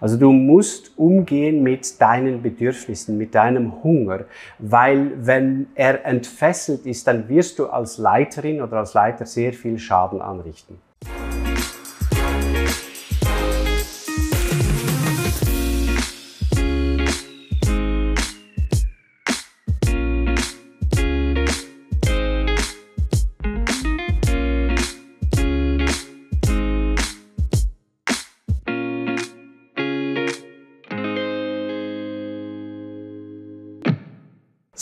Also 0.00 0.16
du 0.16 0.32
musst 0.32 0.96
umgehen 0.96 1.62
mit 1.62 2.00
deinen 2.00 2.42
Bedürfnissen, 2.42 3.18
mit 3.18 3.34
deinem 3.34 3.82
Hunger, 3.82 4.24
weil 4.58 5.12
wenn 5.26 5.68
er 5.74 6.04
entfesselt 6.04 6.86
ist, 6.86 7.06
dann 7.06 7.28
wirst 7.28 7.58
du 7.58 7.66
als 7.66 7.98
Leiterin 7.98 8.60
oder 8.60 8.78
als 8.78 8.94
Leiter 8.94 9.26
sehr 9.26 9.52
viel 9.52 9.78
Schaden 9.78 10.20
anrichten. 10.20 10.78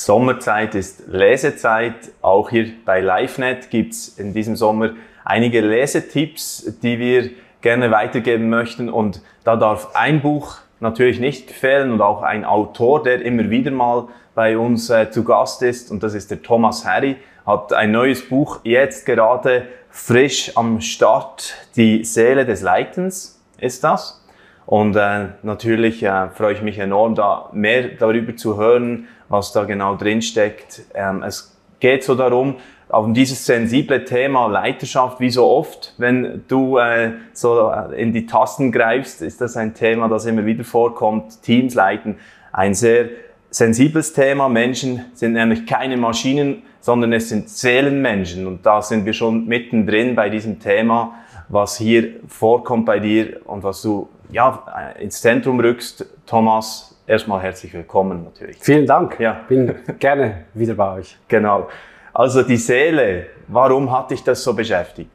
Sommerzeit 0.06 0.76
ist 0.76 1.08
Lesezeit. 1.08 2.12
Auch 2.22 2.50
hier 2.50 2.68
bei 2.84 3.00
LiveNet 3.00 3.70
gibt 3.70 3.92
es 3.92 4.16
in 4.20 4.32
diesem 4.32 4.54
Sommer 4.54 4.90
einige 5.24 5.60
Lesetipps, 5.60 6.78
die 6.80 7.00
wir 7.00 7.30
gerne 7.60 7.90
weitergeben 7.90 8.48
möchten. 8.48 8.88
Und 8.88 9.20
da 9.42 9.56
darf 9.56 9.96
ein 9.96 10.20
Buch 10.22 10.58
natürlich 10.78 11.18
nicht 11.18 11.50
fehlen 11.50 11.90
und 11.90 12.02
auch 12.02 12.22
ein 12.22 12.44
Autor, 12.44 13.02
der 13.02 13.20
immer 13.22 13.50
wieder 13.50 13.72
mal 13.72 14.06
bei 14.36 14.56
uns 14.56 14.90
äh, 14.90 15.10
zu 15.10 15.24
Gast 15.24 15.62
ist. 15.62 15.90
Und 15.90 16.04
das 16.04 16.14
ist 16.14 16.30
der 16.30 16.40
Thomas 16.40 16.86
Harry, 16.86 17.16
hat 17.44 17.72
ein 17.72 17.90
neues 17.90 18.28
Buch 18.28 18.60
jetzt 18.62 19.06
gerade 19.06 19.66
frisch 19.90 20.52
am 20.54 20.80
Start. 20.80 21.56
Die 21.74 22.04
Seele 22.04 22.46
des 22.46 22.62
Leitens 22.62 23.42
ist 23.58 23.82
das. 23.82 24.24
Und 24.66 24.94
äh, 24.94 25.26
natürlich 25.42 26.02
äh, 26.04 26.28
freue 26.30 26.52
ich 26.52 26.62
mich 26.62 26.78
enorm, 26.78 27.16
da 27.16 27.50
mehr 27.52 27.88
darüber 27.98 28.36
zu 28.36 28.56
hören, 28.56 29.08
was 29.28 29.52
da 29.52 29.64
genau 29.64 29.96
drin 29.96 30.22
steckt. 30.22 30.82
Ähm, 30.94 31.22
es 31.22 31.56
geht 31.80 32.04
so 32.04 32.14
darum, 32.14 32.56
um 32.88 33.14
dieses 33.14 33.44
sensible 33.44 34.04
Thema 34.04 34.46
Leiterschaft, 34.46 35.18
wie 35.18 35.30
so 35.30 35.46
oft, 35.46 35.94
wenn 35.98 36.44
du 36.46 36.78
äh, 36.78 37.12
so 37.32 37.70
äh, 37.70 38.00
in 38.00 38.12
die 38.12 38.26
Tasten 38.26 38.70
greifst, 38.70 39.22
ist 39.22 39.40
das 39.40 39.56
ein 39.56 39.74
Thema, 39.74 40.08
das 40.08 40.26
immer 40.26 40.46
wieder 40.46 40.64
vorkommt. 40.64 41.42
Teams 41.42 41.74
leiten, 41.74 42.16
ein 42.52 42.74
sehr 42.74 43.08
sensibles 43.50 44.12
Thema. 44.12 44.48
Menschen 44.48 45.04
sind 45.14 45.32
nämlich 45.32 45.66
keine 45.66 45.96
Maschinen, 45.96 46.62
sondern 46.80 47.12
es 47.12 47.28
sind 47.28 47.48
Seelenmenschen. 47.48 48.46
Und 48.46 48.64
da 48.64 48.80
sind 48.82 49.04
wir 49.04 49.12
schon 49.12 49.46
mittendrin 49.46 50.14
bei 50.14 50.28
diesem 50.28 50.60
Thema, 50.60 51.14
was 51.48 51.76
hier 51.76 52.20
vorkommt 52.28 52.86
bei 52.86 53.00
dir 53.00 53.40
und 53.44 53.62
was 53.62 53.82
du 53.82 54.08
ja, 54.30 54.64
ins 55.00 55.20
Zentrum 55.20 55.58
rückst. 55.58 56.06
Thomas, 56.26 56.95
erstmal 57.06 57.40
herzlich 57.42 57.72
willkommen 57.72 58.24
natürlich. 58.24 58.58
Vielen 58.60 58.86
Dank. 58.86 59.18
Ja. 59.20 59.44
Bin 59.48 59.74
gerne 59.98 60.44
wieder 60.54 60.74
bei 60.74 60.98
euch. 60.98 61.16
Genau. 61.28 61.68
Also 62.12 62.42
die 62.42 62.56
Seele, 62.56 63.26
warum 63.48 63.90
hat 63.90 64.10
dich 64.10 64.22
das 64.22 64.42
so 64.42 64.54
beschäftigt? 64.54 65.10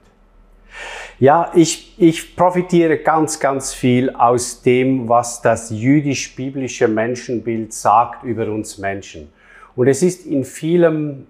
Ja, 1.19 1.51
ich, 1.53 1.93
ich 1.99 2.35
profitiere 2.35 2.97
ganz, 2.97 3.39
ganz 3.39 3.73
viel 3.73 4.09
aus 4.09 4.61
dem, 4.63 5.07
was 5.07 5.41
das 5.41 5.69
jüdisch-biblische 5.69 6.87
Menschenbild 6.87 7.73
sagt 7.73 8.23
über 8.23 8.47
uns 8.47 8.77
Menschen. 8.77 9.31
Und 9.75 9.87
es 9.87 10.01
ist 10.01 10.25
in 10.25 10.43
vielem 10.43 11.27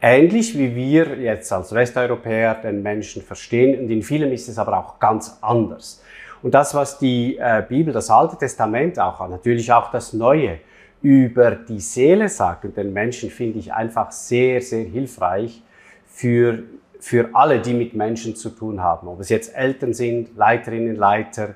ähnlich, 0.00 0.56
wie 0.56 0.74
wir 0.74 1.18
jetzt 1.18 1.52
als 1.52 1.74
Westeuropäer 1.74 2.54
den 2.54 2.82
Menschen 2.82 3.22
verstehen. 3.22 3.78
Und 3.80 3.90
in 3.90 4.02
vielem 4.02 4.32
ist 4.32 4.48
es 4.48 4.58
aber 4.58 4.78
auch 4.78 4.98
ganz 4.98 5.38
anders. 5.42 6.02
Und 6.42 6.54
das, 6.54 6.74
was 6.74 6.98
die 6.98 7.36
äh, 7.36 7.62
Bibel, 7.68 7.92
das 7.92 8.10
Alte 8.10 8.36
Testament 8.36 8.98
auch, 8.98 9.28
natürlich 9.28 9.72
auch 9.72 9.90
das 9.90 10.12
Neue, 10.12 10.58
über 11.02 11.52
die 11.52 11.80
Seele 11.80 12.28
sagt 12.28 12.64
und 12.64 12.76
den 12.76 12.92
Menschen, 12.92 13.30
finde 13.30 13.58
ich 13.58 13.72
einfach 13.72 14.12
sehr, 14.12 14.60
sehr 14.60 14.84
hilfreich 14.84 15.62
für, 16.06 16.62
für 16.98 17.30
alle, 17.32 17.60
die 17.60 17.72
mit 17.72 17.94
Menschen 17.94 18.36
zu 18.36 18.50
tun 18.50 18.82
haben. 18.82 19.08
Ob 19.08 19.20
es 19.20 19.30
jetzt 19.30 19.54
Eltern 19.54 19.94
sind, 19.94 20.36
Leiterinnen, 20.36 20.96
Leiter, 20.96 21.54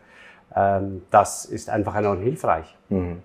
ähm, 0.55 1.03
das 1.11 1.45
ist 1.45 1.69
einfach 1.69 1.95
enorm 1.97 2.23
hilfreich. 2.23 2.75
Mhm. 2.89 3.23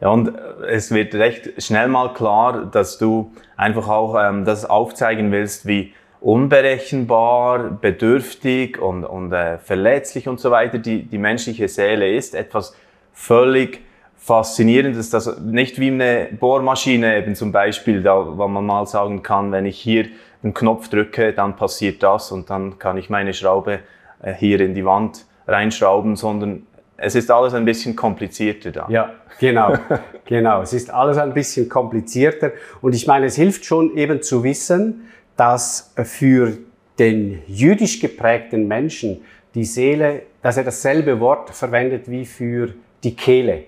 Ja, 0.00 0.08
und 0.08 0.32
es 0.68 0.90
wird 0.90 1.14
recht 1.14 1.62
schnell 1.62 1.88
mal 1.88 2.12
klar, 2.12 2.66
dass 2.66 2.98
du 2.98 3.32
einfach 3.56 3.88
auch 3.88 4.16
ähm, 4.20 4.44
das 4.44 4.64
aufzeigen 4.64 5.32
willst, 5.32 5.66
wie 5.66 5.94
unberechenbar, 6.24 7.78
bedürftig 7.80 8.80
und, 8.80 9.04
und 9.04 9.30
äh, 9.32 9.58
verletzlich 9.58 10.26
und 10.26 10.40
so 10.40 10.50
weiter 10.50 10.78
die, 10.78 11.02
die 11.02 11.18
menschliche 11.18 11.68
Seele 11.68 12.14
ist. 12.14 12.34
Etwas 12.34 12.74
völlig 13.12 13.82
Faszinierendes, 14.16 15.10
das 15.10 15.38
nicht 15.40 15.78
wie 15.78 15.88
eine 15.88 16.28
Bohrmaschine 16.40 17.18
eben 17.18 17.34
zum 17.34 17.52
Beispiel, 17.52 18.02
da, 18.02 18.38
wo 18.38 18.48
man 18.48 18.64
mal 18.64 18.86
sagen 18.86 19.22
kann, 19.22 19.52
wenn 19.52 19.66
ich 19.66 19.78
hier 19.78 20.06
den 20.42 20.54
Knopf 20.54 20.88
drücke, 20.88 21.34
dann 21.34 21.56
passiert 21.56 22.02
das 22.02 22.32
und 22.32 22.48
dann 22.48 22.78
kann 22.78 22.96
ich 22.96 23.10
meine 23.10 23.34
Schraube 23.34 23.80
äh, 24.22 24.32
hier 24.32 24.60
in 24.60 24.74
die 24.74 24.86
Wand 24.86 25.26
reinschrauben, 25.46 26.16
sondern 26.16 26.66
es 26.96 27.14
ist 27.16 27.30
alles 27.30 27.52
ein 27.52 27.66
bisschen 27.66 27.96
komplizierter 27.96 28.70
da. 28.70 28.86
Ja, 28.88 29.12
genau, 29.38 29.74
genau. 30.24 30.62
Es 30.62 30.72
ist 30.72 30.90
alles 30.90 31.18
ein 31.18 31.34
bisschen 31.34 31.68
komplizierter 31.68 32.52
und 32.80 32.94
ich 32.94 33.06
meine, 33.06 33.26
es 33.26 33.36
hilft 33.36 33.66
schon 33.66 33.94
eben 33.94 34.22
zu 34.22 34.42
wissen, 34.42 35.10
dass 35.36 35.92
für 36.04 36.58
den 36.98 37.42
jüdisch 37.46 38.00
geprägten 38.00 38.68
Menschen 38.68 39.22
die 39.54 39.64
Seele, 39.64 40.22
dass 40.42 40.56
er 40.56 40.64
dasselbe 40.64 41.20
Wort 41.20 41.50
verwendet 41.50 42.10
wie 42.10 42.24
für 42.24 42.74
die 43.02 43.14
Kehle. 43.14 43.64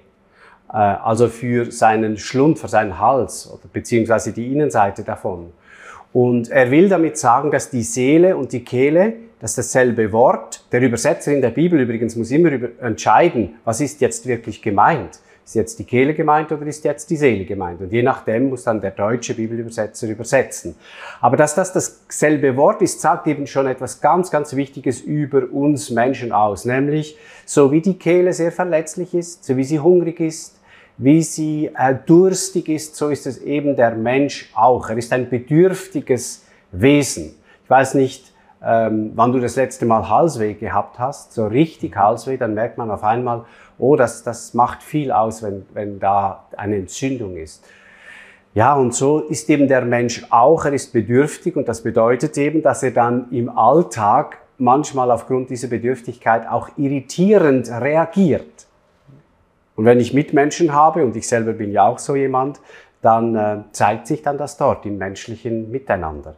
Äh, 0.72 0.76
also 0.76 1.28
für 1.28 1.70
seinen 1.70 2.18
Schlund, 2.18 2.58
für 2.58 2.68
seinen 2.68 2.98
Hals 2.98 3.50
oder 3.50 3.68
beziehungsweise 3.72 4.32
die 4.32 4.52
Innenseite 4.52 5.02
davon. 5.02 5.52
Und 6.12 6.48
er 6.48 6.70
will 6.70 6.88
damit 6.88 7.18
sagen, 7.18 7.50
dass 7.50 7.70
die 7.70 7.82
Seele 7.82 8.36
und 8.36 8.52
die 8.52 8.64
Kehle, 8.64 9.14
das 9.40 9.50
ist 9.50 9.58
dasselbe 9.58 10.12
Wort. 10.12 10.64
Der 10.72 10.80
Übersetzer 10.80 11.32
in 11.32 11.42
der 11.42 11.50
Bibel 11.50 11.78
übrigens 11.78 12.16
muss 12.16 12.30
immer 12.30 12.50
entscheiden, 12.80 13.56
was 13.64 13.80
ist 13.80 14.00
jetzt 14.00 14.26
wirklich 14.26 14.62
gemeint. 14.62 15.20
Ist 15.46 15.54
jetzt 15.54 15.78
die 15.78 15.84
Kehle 15.84 16.12
gemeint 16.12 16.50
oder 16.50 16.66
ist 16.66 16.84
jetzt 16.84 17.08
die 17.08 17.16
Seele 17.16 17.44
gemeint? 17.44 17.80
Und 17.80 17.92
je 17.92 18.02
nachdem 18.02 18.48
muss 18.48 18.64
dann 18.64 18.80
der 18.80 18.90
deutsche 18.90 19.32
Bibelübersetzer 19.32 20.08
übersetzen. 20.08 20.74
Aber 21.20 21.36
dass 21.36 21.54
das 21.54 21.72
dasselbe 21.72 22.56
Wort 22.56 22.82
ist, 22.82 23.00
sagt 23.00 23.28
eben 23.28 23.46
schon 23.46 23.68
etwas 23.68 24.00
ganz, 24.00 24.32
ganz 24.32 24.56
Wichtiges 24.56 25.00
über 25.00 25.44
uns 25.52 25.90
Menschen 25.90 26.32
aus. 26.32 26.64
Nämlich, 26.64 27.16
so 27.44 27.70
wie 27.70 27.80
die 27.80 27.96
Kehle 27.96 28.32
sehr 28.32 28.50
verletzlich 28.50 29.14
ist, 29.14 29.44
so 29.44 29.56
wie 29.56 29.62
sie 29.62 29.78
hungrig 29.78 30.18
ist, 30.18 30.58
wie 30.98 31.22
sie 31.22 31.70
äh, 31.78 31.94
durstig 32.04 32.68
ist, 32.68 32.96
so 32.96 33.10
ist 33.10 33.24
es 33.28 33.38
eben 33.38 33.76
der 33.76 33.92
Mensch 33.92 34.50
auch. 34.52 34.90
Er 34.90 34.98
ist 34.98 35.12
ein 35.12 35.30
bedürftiges 35.30 36.42
Wesen. 36.72 37.36
Ich 37.62 37.70
weiß 37.70 37.94
nicht, 37.94 38.32
ähm, 38.66 39.12
wann 39.14 39.32
du 39.32 39.38
das 39.38 39.54
letzte 39.54 39.86
Mal 39.86 40.08
Halsweh 40.08 40.54
gehabt 40.54 40.98
hast, 40.98 41.32
so 41.32 41.46
richtig 41.46 41.96
Halsweh, 41.96 42.36
dann 42.36 42.54
merkt 42.54 42.78
man 42.78 42.90
auf 42.90 43.04
einmal, 43.04 43.44
oh, 43.78 43.94
das, 43.94 44.24
das 44.24 44.54
macht 44.54 44.82
viel 44.82 45.12
aus, 45.12 45.42
wenn, 45.42 45.66
wenn 45.72 46.00
da 46.00 46.44
eine 46.56 46.76
Entzündung 46.76 47.36
ist. 47.36 47.64
Ja, 48.54 48.74
und 48.74 48.94
so 48.94 49.20
ist 49.20 49.48
eben 49.50 49.68
der 49.68 49.82
Mensch 49.82 50.26
auch, 50.30 50.64
er 50.64 50.72
ist 50.72 50.92
bedürftig 50.92 51.56
und 51.56 51.68
das 51.68 51.82
bedeutet 51.82 52.36
eben, 52.38 52.62
dass 52.62 52.82
er 52.82 52.90
dann 52.90 53.30
im 53.30 53.50
Alltag 53.50 54.38
manchmal 54.58 55.10
aufgrund 55.10 55.50
dieser 55.50 55.68
Bedürftigkeit 55.68 56.48
auch 56.48 56.70
irritierend 56.76 57.70
reagiert. 57.70 58.66
Und 59.76 59.84
wenn 59.84 60.00
ich 60.00 60.14
Mitmenschen 60.14 60.72
habe, 60.72 61.04
und 61.04 61.14
ich 61.14 61.28
selber 61.28 61.52
bin 61.52 61.70
ja 61.70 61.86
auch 61.86 61.98
so 61.98 62.16
jemand, 62.16 62.60
dann 63.02 63.36
äh, 63.36 63.58
zeigt 63.72 64.06
sich 64.06 64.22
dann 64.22 64.38
das 64.38 64.56
dort 64.56 64.86
im 64.86 64.96
menschlichen 64.96 65.70
Miteinander. 65.70 66.34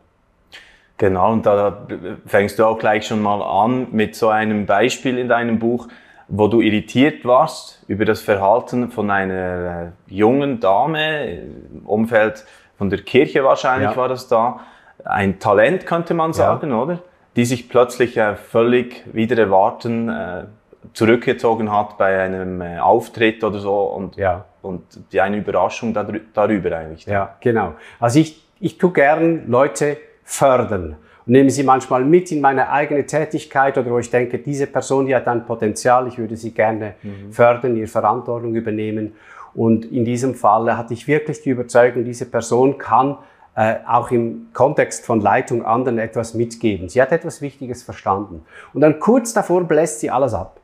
Genau, 0.98 1.32
und 1.32 1.46
da 1.46 1.86
fängst 2.26 2.58
du 2.58 2.64
auch 2.64 2.78
gleich 2.78 3.06
schon 3.06 3.22
mal 3.22 3.40
an 3.40 3.88
mit 3.92 4.16
so 4.16 4.28
einem 4.28 4.66
Beispiel 4.66 5.16
in 5.16 5.28
deinem 5.28 5.58
Buch 5.58 5.88
wo 6.28 6.46
du 6.46 6.60
irritiert 6.60 7.24
warst 7.24 7.82
über 7.88 8.04
das 8.04 8.20
Verhalten 8.20 8.90
von 8.90 9.10
einer 9.10 9.92
äh, 10.08 10.14
jungen 10.14 10.60
Dame 10.60 11.30
im 11.30 11.86
Umfeld 11.86 12.44
von 12.76 12.90
der 12.90 13.00
Kirche 13.00 13.42
wahrscheinlich 13.42 13.90
ja. 13.90 13.96
war 13.96 14.08
das 14.08 14.28
da. 14.28 14.60
Ein 15.04 15.38
Talent 15.38 15.86
könnte 15.86 16.14
man 16.14 16.32
sagen, 16.34 16.70
ja. 16.70 16.82
oder? 16.82 16.98
Die 17.34 17.44
sich 17.44 17.68
plötzlich 17.68 18.16
äh, 18.18 18.36
völlig 18.36 19.04
wieder 19.12 19.38
erwarten 19.38 20.08
äh, 20.10 20.44
zurückgezogen 20.92 21.72
hat 21.72 21.96
bei 21.98 22.20
einem 22.20 22.60
Auftritt 22.62 23.42
oder 23.42 23.58
so 23.58 23.80
und, 23.80 24.16
ja. 24.16 24.44
und 24.62 24.82
die 25.12 25.20
eine 25.20 25.38
Überraschung 25.38 25.94
darüber 26.34 26.76
eigentlich. 26.76 27.06
Ja, 27.06 27.36
genau. 27.40 27.74
Also 27.98 28.20
ich, 28.20 28.44
ich 28.60 28.78
tue 28.78 28.92
gern 28.92 29.48
Leute 29.48 29.96
fördern 30.28 30.96
und 31.26 31.32
nehme 31.32 31.50
sie 31.50 31.62
manchmal 31.62 32.04
mit 32.04 32.30
in 32.30 32.42
meine 32.42 32.70
eigene 32.70 33.06
Tätigkeit 33.06 33.78
oder 33.78 33.90
wo 33.90 33.98
ich 33.98 34.10
denke, 34.10 34.38
diese 34.38 34.66
Person, 34.66 35.06
die 35.06 35.16
hat 35.16 35.26
ein 35.26 35.46
Potenzial, 35.46 36.06
ich 36.06 36.18
würde 36.18 36.36
sie 36.36 36.52
gerne 36.52 36.94
mhm. 37.02 37.32
fördern, 37.32 37.76
ihre 37.76 37.86
Verantwortung 37.86 38.54
übernehmen. 38.54 39.14
Und 39.54 39.86
in 39.86 40.04
diesem 40.04 40.34
Fall 40.34 40.76
hatte 40.76 40.92
ich 40.92 41.08
wirklich 41.08 41.40
die 41.40 41.50
Überzeugung, 41.50 42.04
diese 42.04 42.26
Person 42.26 42.76
kann 42.76 43.16
äh, 43.56 43.76
auch 43.86 44.10
im 44.10 44.48
Kontext 44.52 45.06
von 45.06 45.20
Leitung 45.20 45.64
anderen 45.64 45.98
etwas 45.98 46.34
mitgeben. 46.34 46.90
Sie 46.90 47.00
hat 47.00 47.10
etwas 47.10 47.40
Wichtiges 47.40 47.82
verstanden. 47.82 48.44
Und 48.74 48.82
dann 48.82 49.00
kurz 49.00 49.32
davor 49.32 49.64
bläst 49.64 50.00
sie 50.00 50.10
alles 50.10 50.34
ab. 50.34 50.60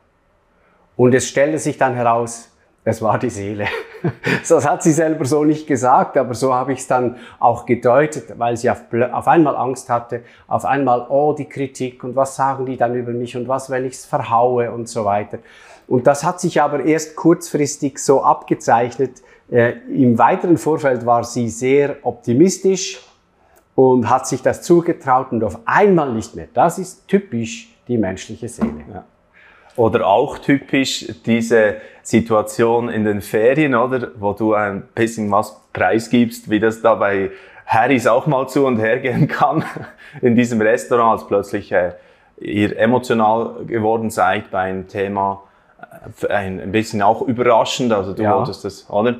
Und 0.95 1.13
es 1.15 1.27
stellte 1.27 1.57
sich 1.57 1.77
dann 1.77 1.95
heraus, 1.95 2.51
es 2.83 3.01
war 3.01 3.17
die 3.17 3.31
Seele. 3.31 3.65
Das 4.47 4.67
hat 4.67 4.83
sie 4.83 4.91
selber 4.91 5.25
so 5.25 5.43
nicht 5.43 5.67
gesagt, 5.67 6.17
aber 6.17 6.33
so 6.33 6.53
habe 6.53 6.73
ich 6.73 6.79
es 6.79 6.87
dann 6.87 7.17
auch 7.39 7.65
gedeutet, 7.65 8.37
weil 8.37 8.57
sie 8.57 8.69
auf, 8.69 8.83
auf, 9.11 9.27
einmal 9.27 9.55
Angst 9.55 9.89
hatte, 9.89 10.21
auf 10.47 10.65
einmal, 10.65 11.05
oh, 11.09 11.33
die 11.33 11.45
Kritik 11.45 12.03
und 12.03 12.15
was 12.15 12.35
sagen 12.35 12.65
die 12.65 12.77
dann 12.77 12.95
über 12.95 13.11
mich 13.11 13.35
und 13.35 13.47
was, 13.47 13.69
wenn 13.69 13.85
ich 13.85 13.93
es 13.93 14.05
verhaue 14.05 14.71
und 14.71 14.87
so 14.87 15.05
weiter. 15.05 15.39
Und 15.87 16.07
das 16.07 16.23
hat 16.23 16.39
sich 16.39 16.61
aber 16.61 16.83
erst 16.83 17.15
kurzfristig 17.15 17.99
so 17.99 18.23
abgezeichnet. 18.23 19.21
Äh, 19.51 19.73
Im 19.89 20.17
weiteren 20.17 20.57
Vorfeld 20.57 21.05
war 21.05 21.23
sie 21.23 21.49
sehr 21.49 21.97
optimistisch 22.03 23.01
und 23.75 24.09
hat 24.09 24.27
sich 24.27 24.41
das 24.41 24.61
zugetraut 24.61 25.31
und 25.31 25.43
auf 25.43 25.59
einmal 25.65 26.11
nicht 26.13 26.35
mehr. 26.35 26.47
Das 26.53 26.79
ist 26.79 27.07
typisch 27.07 27.75
die 27.87 27.97
menschliche 27.97 28.49
Seele. 28.49 28.83
Ja. 28.91 29.05
Oder 29.75 30.07
auch 30.07 30.37
typisch 30.37 31.07
diese 31.25 31.75
Situation 32.01 32.89
in 32.89 33.03
den 33.03 33.21
Ferien, 33.21 33.75
oder? 33.75 34.11
Wo 34.17 34.33
du 34.33 34.53
ein 34.53 34.83
bisschen 34.93 35.29
was 35.31 35.59
preisgibst, 35.73 36.49
wie 36.49 36.59
das 36.59 36.81
da 36.81 36.95
bei 36.95 37.31
Harrys 37.65 38.07
auch 38.07 38.27
mal 38.27 38.47
zu 38.47 38.65
und 38.65 38.77
her 38.77 38.99
gehen 38.99 39.27
kann 39.27 39.65
in 40.21 40.35
diesem 40.35 40.61
Restaurant, 40.61 41.19
als 41.19 41.27
plötzlich 41.27 41.71
äh, 41.71 41.93
ihr 42.39 42.77
emotional 42.77 43.65
geworden 43.65 44.09
seid 44.09 44.51
bei 44.51 44.59
einem 44.59 44.87
Thema, 44.87 45.43
äh, 46.21 46.27
ein, 46.27 46.61
ein 46.61 46.71
bisschen 46.71 47.01
auch 47.01 47.21
überraschend, 47.21 47.91
also 47.91 48.13
du 48.13 48.23
ja. 48.23 48.37
wolltest 48.37 48.63
das, 48.63 48.89
oder? 48.89 49.15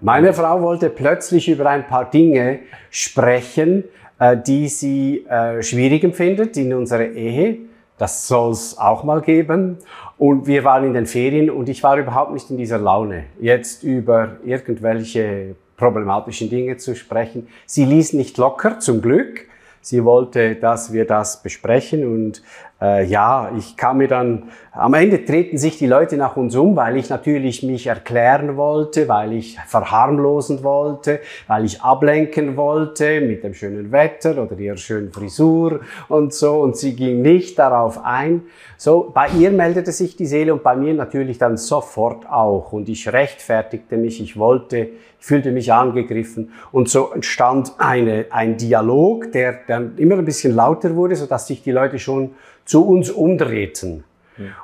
Meine 0.00 0.32
Frau 0.32 0.62
wollte 0.62 0.90
plötzlich 0.90 1.48
über 1.48 1.68
ein 1.68 1.86
paar 1.86 2.08
Dinge 2.10 2.60
sprechen, 2.90 3.84
äh, 4.18 4.36
die 4.36 4.68
sie 4.68 5.26
äh, 5.26 5.62
schwierig 5.62 6.04
empfindet 6.04 6.56
in 6.56 6.72
unserer 6.72 7.06
Ehe. 7.06 7.58
Das 7.98 8.28
soll 8.28 8.52
es 8.52 8.76
auch 8.78 9.04
mal 9.04 9.20
geben. 9.20 9.78
Und 10.18 10.46
wir 10.46 10.64
waren 10.64 10.84
in 10.84 10.94
den 10.94 11.06
Ferien 11.06 11.50
und 11.50 11.68
ich 11.68 11.82
war 11.82 11.96
überhaupt 11.96 12.32
nicht 12.32 12.50
in 12.50 12.56
dieser 12.56 12.78
Laune, 12.78 13.24
jetzt 13.40 13.82
über 13.82 14.36
irgendwelche 14.44 15.56
problematischen 15.76 16.48
Dinge 16.48 16.76
zu 16.78 16.94
sprechen. 16.94 17.48
Sie 17.66 17.84
ließ 17.84 18.14
nicht 18.14 18.38
locker, 18.38 18.80
zum 18.80 19.02
Glück. 19.02 19.46
Sie 19.80 20.04
wollte, 20.04 20.56
dass 20.56 20.92
wir 20.92 21.06
das 21.06 21.42
besprechen 21.42 22.06
und 22.06 22.42
äh, 22.80 23.06
ja, 23.06 23.50
ich 23.56 23.76
kam 23.76 23.98
mir 23.98 24.08
dann, 24.08 24.50
am 24.72 24.92
Ende 24.92 25.24
treten 25.24 25.56
sich 25.56 25.78
die 25.78 25.86
Leute 25.86 26.18
nach 26.18 26.36
uns 26.36 26.54
um, 26.54 26.76
weil 26.76 26.98
ich 26.98 27.08
natürlich 27.08 27.62
mich 27.62 27.86
erklären 27.86 28.58
wollte, 28.58 29.08
weil 29.08 29.32
ich 29.32 29.58
verharmlosen 29.66 30.62
wollte, 30.62 31.20
weil 31.46 31.64
ich 31.64 31.80
ablenken 31.80 32.56
wollte 32.56 33.22
mit 33.22 33.42
dem 33.44 33.54
schönen 33.54 33.92
Wetter 33.92 34.42
oder 34.42 34.58
ihrer 34.58 34.76
schönen 34.76 35.10
Frisur 35.10 35.80
und 36.08 36.34
so. 36.34 36.60
Und 36.60 36.76
sie 36.76 36.94
ging 36.94 37.22
nicht 37.22 37.58
darauf 37.58 38.04
ein. 38.04 38.42
So, 38.76 39.10
bei 39.14 39.28
ihr 39.38 39.52
meldete 39.52 39.92
sich 39.92 40.16
die 40.16 40.26
Seele 40.26 40.52
und 40.52 40.62
bei 40.62 40.76
mir 40.76 40.92
natürlich 40.92 41.38
dann 41.38 41.56
sofort 41.56 42.28
auch. 42.28 42.72
Und 42.72 42.90
ich 42.90 43.10
rechtfertigte 43.10 43.96
mich, 43.96 44.20
ich 44.20 44.38
wollte, 44.38 44.76
ich 45.18 45.24
fühlte 45.24 45.50
mich 45.50 45.72
angegriffen. 45.72 46.52
Und 46.72 46.90
so 46.90 47.10
entstand 47.10 47.72
eine, 47.78 48.26
ein 48.28 48.58
Dialog, 48.58 49.32
der 49.32 49.60
dann 49.66 49.96
immer 49.96 50.18
ein 50.18 50.26
bisschen 50.26 50.54
lauter 50.54 50.94
wurde, 50.94 51.16
so 51.16 51.24
dass 51.24 51.46
sich 51.46 51.62
die 51.62 51.72
Leute 51.72 51.98
schon 51.98 52.32
zu 52.66 52.86
uns 52.86 53.10
umdrehten. 53.10 54.04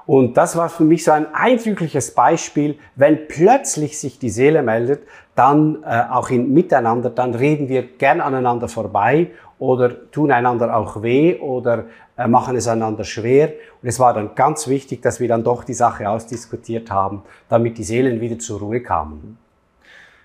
Und 0.05 0.37
das 0.37 0.57
war 0.57 0.69
für 0.69 0.85
mich 0.85 1.05
so 1.05 1.13
ein 1.13 1.35
eindrückliches 1.35 2.13
Beispiel, 2.15 2.79
wenn 2.95 3.27
plötzlich 3.27 3.99
sich 3.99 4.19
die 4.19 4.29
Seele 4.29 4.63
meldet, 4.63 5.03
dann 5.35 5.83
äh, 5.85 6.03
auch 6.11 6.29
in 6.29 6.53
Miteinander, 6.53 7.09
dann 7.09 7.35
reden 7.35 7.69
wir 7.69 7.83
gern 7.83 8.21
aneinander 8.21 8.69
vorbei 8.69 9.31
oder 9.59 10.11
tun 10.11 10.31
einander 10.31 10.77
auch 10.77 11.03
weh 11.03 11.39
oder 11.39 11.85
äh, 12.19 12.27
machen 12.29 12.57
es 12.57 12.69
einander 12.69 13.05
schwer. 13.05 13.55
Und 13.81 13.89
es 13.89 13.99
war 13.99 14.13
dann 14.13 14.35
ganz 14.35 14.69
wichtig, 14.69 15.01
dass 15.01 15.21
wir 15.21 15.29
dann 15.29 15.43
doch 15.43 15.65
die 15.65 15.75
Sache 15.75 16.09
ausdiskutiert 16.09 16.91
haben, 16.91 17.23
damit 17.49 17.79
die 17.79 17.85
Seelen 17.85 18.21
wieder 18.21 18.39
zur 18.39 18.61
Ruhe 18.61 18.83
kamen. 18.83 19.39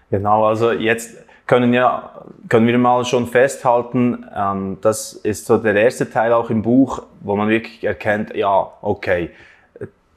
Genau, 0.09 0.45
also 0.45 0.71
jetzt 0.71 1.15
können 1.47 1.73
ja, 1.73 2.11
können 2.49 2.67
wir 2.67 2.77
mal 2.77 3.05
schon 3.05 3.25
festhalten, 3.25 4.25
ähm, 4.35 4.77
das 4.81 5.13
ist 5.13 5.45
so 5.45 5.57
der 5.57 5.75
erste 5.75 6.09
Teil 6.09 6.33
auch 6.33 6.49
im 6.49 6.61
Buch, 6.61 7.03
wo 7.21 7.35
man 7.35 7.49
wirklich 7.49 7.83
erkennt, 7.83 8.35
ja, 8.35 8.71
okay, 8.81 9.31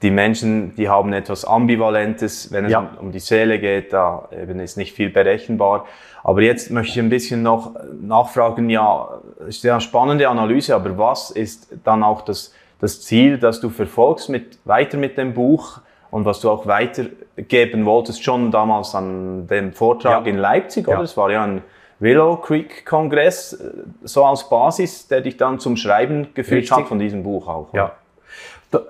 die 0.01 0.11
Menschen, 0.11 0.75
die 0.75 0.89
haben 0.89 1.13
etwas 1.13 1.45
Ambivalentes, 1.45 2.51
wenn 2.51 2.65
es 2.65 2.71
ja. 2.71 2.89
um 2.99 3.11
die 3.11 3.19
Seele 3.19 3.59
geht, 3.59 3.93
da 3.93 4.27
eben 4.31 4.59
ist 4.59 4.75
nicht 4.75 4.93
viel 4.93 5.09
berechenbar. 5.09 5.85
Aber 6.23 6.41
jetzt 6.41 6.71
möchte 6.71 6.93
ich 6.93 6.99
ein 6.99 7.09
bisschen 7.09 7.43
noch 7.43 7.75
nachfragen, 8.01 8.69
ja, 8.69 9.21
ist 9.47 9.63
ja 9.63 9.73
eine 9.73 9.81
spannende 9.81 10.27
Analyse, 10.27 10.75
aber 10.75 10.97
was 10.97 11.31
ist 11.31 11.67
dann 11.83 12.03
auch 12.03 12.21
das, 12.21 12.53
das 12.79 13.01
Ziel, 13.01 13.37
das 13.37 13.61
du 13.61 13.69
verfolgst 13.69 14.29
mit, 14.29 14.57
weiter 14.65 14.97
mit 14.97 15.17
dem 15.17 15.33
Buch? 15.33 15.81
Und 16.11 16.25
was 16.25 16.41
du 16.41 16.49
auch 16.49 16.67
weitergeben 16.67 17.85
wolltest, 17.85 18.23
schon 18.23 18.51
damals 18.51 18.93
an 18.93 19.47
dem 19.47 19.73
Vortrag 19.73 20.25
ja. 20.25 20.31
in 20.31 20.37
Leipzig, 20.37 20.87
oder? 20.87 21.01
Es 21.01 21.17
war 21.17 21.31
ja 21.31 21.43
ein 21.43 21.63
Willow 21.99 22.35
Creek 22.37 22.85
Kongress, 22.85 23.57
so 24.03 24.25
als 24.25 24.47
Basis, 24.49 25.07
der 25.07 25.21
dich 25.21 25.37
dann 25.37 25.59
zum 25.59 25.77
Schreiben 25.77 26.33
geführt 26.33 26.63
Richtig. 26.63 26.77
hat 26.77 26.87
von 26.87 26.99
diesem 26.99 27.23
Buch 27.23 27.47
auch. 27.47 27.73
Ja. 27.73 27.93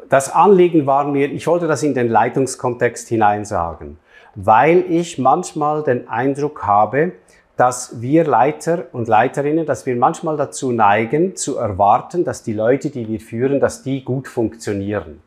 Das 0.09 0.31
Anliegen 0.31 0.85
war 0.85 1.05
mir, 1.05 1.31
ich 1.31 1.47
wollte 1.47 1.67
das 1.67 1.83
in 1.83 1.93
den 1.93 2.07
Leitungskontext 2.07 3.07
hinein 3.07 3.45
sagen, 3.45 3.97
weil 4.35 4.85
ich 4.89 5.17
manchmal 5.17 5.83
den 5.83 6.07
Eindruck 6.07 6.63
habe, 6.63 7.13
dass 7.57 8.01
wir 8.01 8.23
Leiter 8.23 8.85
und 8.91 9.07
Leiterinnen, 9.07 9.65
dass 9.65 9.85
wir 9.85 9.95
manchmal 9.95 10.37
dazu 10.37 10.71
neigen, 10.71 11.35
zu 11.35 11.57
erwarten, 11.57 12.23
dass 12.23 12.43
die 12.43 12.53
Leute, 12.53 12.89
die 12.89 13.07
wir 13.07 13.19
führen, 13.19 13.59
dass 13.59 13.83
die 13.83 14.03
gut 14.03 14.27
funktionieren. 14.27 15.21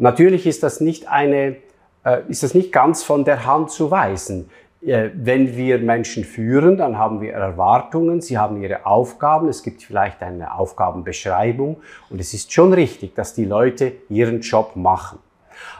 Natürlich 0.00 0.46
ist 0.46 0.62
das 0.62 0.80
nicht 0.80 1.08
eine, 1.08 1.56
äh, 2.04 2.22
ist 2.28 2.42
das 2.42 2.54
nicht 2.54 2.72
ganz 2.72 3.02
von 3.02 3.26
der 3.26 3.44
Hand 3.44 3.70
zu 3.70 3.90
weisen. 3.90 4.48
Äh, 4.80 5.10
wenn 5.12 5.58
wir 5.58 5.78
Menschen 5.78 6.24
führen, 6.24 6.78
dann 6.78 6.96
haben 6.96 7.20
wir 7.20 7.34
Erwartungen, 7.34 8.22
sie 8.22 8.38
haben 8.38 8.62
ihre 8.62 8.86
Aufgaben, 8.86 9.48
es 9.48 9.62
gibt 9.62 9.82
vielleicht 9.82 10.22
eine 10.22 10.54
Aufgabenbeschreibung 10.54 11.82
und 12.08 12.18
es 12.18 12.32
ist 12.32 12.50
schon 12.50 12.72
richtig, 12.72 13.14
dass 13.14 13.34
die 13.34 13.44
Leute 13.44 13.92
ihren 14.08 14.40
Job 14.40 14.74
machen. 14.74 15.18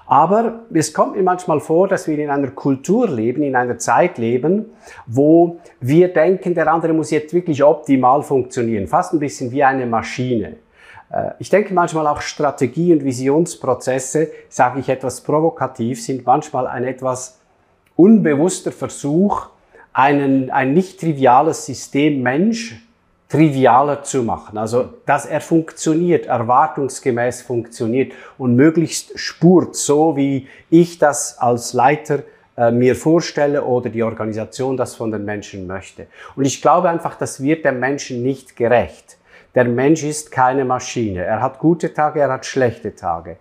Aber 0.04 0.64
es 0.74 0.92
kommt 0.92 1.16
mir 1.16 1.22
manchmal 1.22 1.60
vor, 1.60 1.88
dass 1.88 2.06
wir 2.06 2.18
in 2.18 2.28
einer 2.28 2.50
Kultur 2.50 3.08
leben, 3.08 3.42
in 3.42 3.56
einer 3.56 3.78
Zeit 3.78 4.18
leben, 4.18 4.66
wo 5.06 5.60
wir 5.80 6.12
denken, 6.12 6.54
der 6.54 6.70
andere 6.70 6.92
muss 6.92 7.10
jetzt 7.10 7.32
wirklich 7.32 7.64
optimal 7.64 8.22
funktionieren, 8.22 8.86
fast 8.86 9.14
ein 9.14 9.18
bisschen 9.18 9.50
wie 9.50 9.64
eine 9.64 9.86
Maschine. 9.86 10.56
Äh, 11.10 11.32
ich 11.38 11.50
denke 11.50 11.74
manchmal 11.74 12.06
auch 12.06 12.20
Strategie- 12.20 12.92
und 12.92 13.04
Visionsprozesse, 13.04 14.30
sage 14.48 14.80
ich 14.80 14.88
etwas 14.88 15.20
provokativ, 15.20 16.02
sind 16.02 16.24
manchmal 16.24 16.66
ein 16.66 16.84
etwas 16.84 17.38
unbewusster 17.96 18.72
Versuch, 18.72 19.46
einen, 19.92 20.50
ein 20.50 20.72
nicht 20.72 21.00
triviales 21.00 21.66
System 21.66 22.22
Mensch 22.22 22.86
trivialer 23.28 24.02
zu 24.02 24.24
machen. 24.24 24.58
Also, 24.58 24.88
dass 25.06 25.24
er 25.24 25.40
funktioniert, 25.40 26.26
erwartungsgemäß 26.26 27.42
funktioniert 27.42 28.12
und 28.38 28.56
möglichst 28.56 29.18
spurt, 29.18 29.76
so 29.76 30.16
wie 30.16 30.48
ich 30.68 30.98
das 30.98 31.38
als 31.38 31.72
Leiter 31.72 32.24
äh, 32.56 32.72
mir 32.72 32.96
vorstelle 32.96 33.64
oder 33.64 33.88
die 33.88 34.02
Organisation 34.02 34.76
das 34.76 34.96
von 34.96 35.12
den 35.12 35.24
Menschen 35.24 35.66
möchte. 35.68 36.08
Und 36.34 36.44
ich 36.44 36.60
glaube 36.60 36.88
einfach, 36.88 37.16
das 37.16 37.40
wird 37.40 37.64
dem 37.64 37.78
Menschen 37.78 38.22
nicht 38.22 38.56
gerecht. 38.56 39.16
Der 39.54 39.64
Mensch 39.64 40.04
ist 40.04 40.30
keine 40.30 40.64
Maschine. 40.64 41.24
Er 41.24 41.40
hat 41.40 41.58
gute 41.58 41.92
Tage, 41.92 42.20
er 42.20 42.32
hat 42.32 42.46
schlechte 42.46 42.94
Tage. 42.94 43.36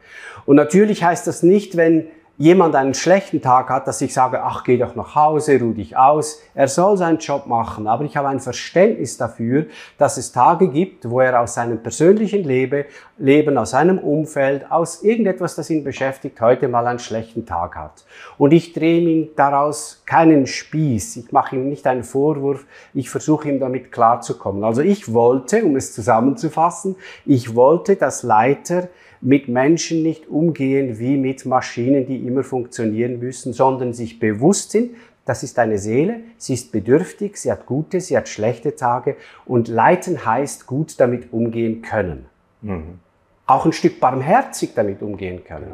Und 0.45 0.55
natürlich 0.55 1.03
heißt 1.03 1.27
das 1.27 1.43
nicht, 1.43 1.77
wenn 1.77 2.07
jemand 2.39 2.73
einen 2.73 2.93
schlechten 2.93 3.41
Tag 3.41 3.69
hat, 3.69 3.85
dass 3.85 3.99
ich 4.01 4.13
sage, 4.13 4.41
ach, 4.41 4.63
geh 4.63 4.77
doch 4.77 4.95
nach 4.95 5.13
Hause, 5.13 5.59
ruh 5.59 5.73
dich 5.73 5.97
aus. 5.97 6.41
Er 6.55 6.69
soll 6.69 6.95
seinen 6.95 7.17
Job 7.17 7.47
machen. 7.47 7.85
Aber 7.85 8.05
ich 8.05 8.15
habe 8.15 8.29
ein 8.29 8.39
Verständnis 8.39 9.17
dafür, 9.17 9.65
dass 9.97 10.15
es 10.15 10.31
Tage 10.31 10.69
gibt, 10.69 11.09
wo 11.09 11.19
er 11.19 11.41
aus 11.41 11.55
seinem 11.55 11.83
persönlichen 11.83 12.45
Leben, 12.45 12.85
Leben, 13.17 13.57
aus 13.57 13.71
seinem 13.71 13.99
Umfeld, 13.99 14.71
aus 14.71 15.03
irgendetwas, 15.03 15.55
das 15.55 15.69
ihn 15.69 15.83
beschäftigt, 15.83 16.39
heute 16.39 16.69
mal 16.69 16.87
einen 16.87 16.99
schlechten 16.99 17.45
Tag 17.45 17.75
hat. 17.75 18.05
Und 18.37 18.53
ich 18.53 18.71
drehe 18.71 19.01
ihm 19.01 19.29
daraus 19.35 20.03
keinen 20.05 20.47
Spieß. 20.47 21.17
Ich 21.17 21.33
mache 21.33 21.57
ihm 21.57 21.67
nicht 21.67 21.85
einen 21.87 22.05
Vorwurf. 22.05 22.65
Ich 22.93 23.09
versuche 23.09 23.49
ihm 23.49 23.59
damit 23.59 23.91
klarzukommen. 23.91 24.63
Also 24.63 24.81
ich 24.81 25.13
wollte, 25.13 25.65
um 25.65 25.75
es 25.75 25.93
zusammenzufassen, 25.93 26.95
ich 27.25 27.53
wollte, 27.53 27.97
dass 27.97 28.23
Leiter 28.23 28.87
mit 29.21 29.47
Menschen 29.47 30.03
nicht 30.03 30.27
umgehen 30.27 30.99
wie 30.99 31.17
mit 31.17 31.45
Maschinen, 31.45 32.05
die 32.05 32.17
immer 32.25 32.43
funktionieren 32.43 33.19
müssen, 33.19 33.53
sondern 33.53 33.93
sich 33.93 34.19
bewusst 34.19 34.71
sind, 34.71 34.91
das 35.25 35.43
ist 35.43 35.59
eine 35.59 35.77
Seele, 35.77 36.21
sie 36.37 36.55
ist 36.55 36.71
bedürftig, 36.71 37.37
sie 37.37 37.51
hat 37.51 37.67
gute, 37.67 38.01
sie 38.01 38.17
hat 38.17 38.27
schlechte 38.27 38.75
Tage 38.75 39.15
und 39.45 39.67
leiten 39.67 40.25
heißt 40.25 40.65
gut 40.65 40.99
damit 40.99 41.31
umgehen 41.31 41.83
können. 41.83 42.25
Mhm. 42.61 42.99
Auch 43.45 43.65
ein 43.65 43.73
Stück 43.73 43.99
barmherzig 43.99 44.73
damit 44.73 45.01
umgehen 45.01 45.43
können. 45.43 45.71